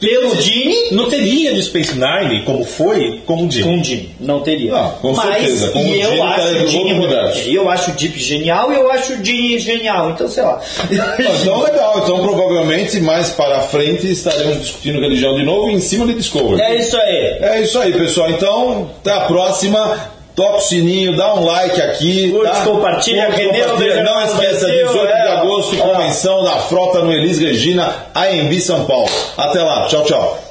pelo 0.00 0.34
Gene. 0.40 0.90
Não 0.92 1.08
teria 1.08 1.54
de 1.54 1.62
Space 1.62 1.92
Nine 1.94 2.42
como 2.44 2.64
foi, 2.64 3.20
como 3.26 3.46
o 3.46 3.50
Jim. 3.50 3.62
Com 3.62 3.80
o 3.80 3.84
Gene, 3.84 4.14
não 4.18 4.40
teria. 4.40 4.72
Não, 4.72 4.90
com 4.92 5.12
Mas, 5.12 5.36
certeza. 5.36 5.70
Com 5.70 5.78
o 5.84 5.86
e 5.94 6.00
eu 6.00 6.10
Gene, 6.10 6.18
tá 6.20 6.34
acho 6.34 6.48
em 6.56 6.64
o 6.64 6.68
Gene 6.68 6.92
universo. 6.94 7.50
eu 7.50 7.70
acho 7.70 7.90
o 7.90 7.94
Deep 7.94 8.18
genial 8.18 8.72
e 8.72 8.76
eu 8.76 8.90
acho 8.90 9.12
o 9.12 9.24
Gene 9.24 9.58
genial. 9.58 10.10
Então, 10.10 10.28
sei 10.28 10.42
lá. 10.42 10.60
Então 10.90 11.62
legal, 11.62 12.00
então 12.02 12.20
provavelmente 12.20 12.98
mais 13.00 13.30
para 13.30 13.60
frente 13.60 14.10
estaremos 14.10 14.58
discutindo 14.60 15.00
religião 15.00 15.36
de 15.36 15.44
novo 15.44 15.70
em 15.70 15.80
cima 15.80 16.06
de 16.06 16.14
Discovery. 16.14 16.60
É 16.60 16.76
isso 16.76 16.96
aí. 16.96 17.38
É 17.40 17.60
isso 17.60 17.78
aí, 17.78 17.92
pessoal. 17.92 18.30
Então, 18.30 18.90
até 19.00 19.12
a 19.12 19.20
próxima. 19.20 20.19
Toca 20.40 20.56
o 20.56 20.60
sininho, 20.62 21.14
dá 21.14 21.34
um 21.34 21.44
like 21.44 21.82
aqui. 21.82 22.30
Curte, 22.30 22.50
tá? 22.50 22.64
compartilha, 22.64 23.26
Curte, 23.26 23.44
compartilha. 23.44 23.70
Almeida 23.72 24.02
Não 24.02 24.24
esqueça, 24.24 24.66
Brasil, 24.66 24.86
18 24.86 25.06
de 25.06 25.12
é. 25.12 25.32
agosto, 25.32 25.76
convenção 25.76 26.44
da 26.44 26.56
frota 26.60 27.00
no 27.00 27.12
Elis 27.12 27.38
Regina, 27.38 27.94
AMB 28.14 28.58
São 28.58 28.86
Paulo. 28.86 29.10
Até 29.36 29.62
lá, 29.62 29.86
tchau, 29.86 30.02
tchau. 30.04 30.49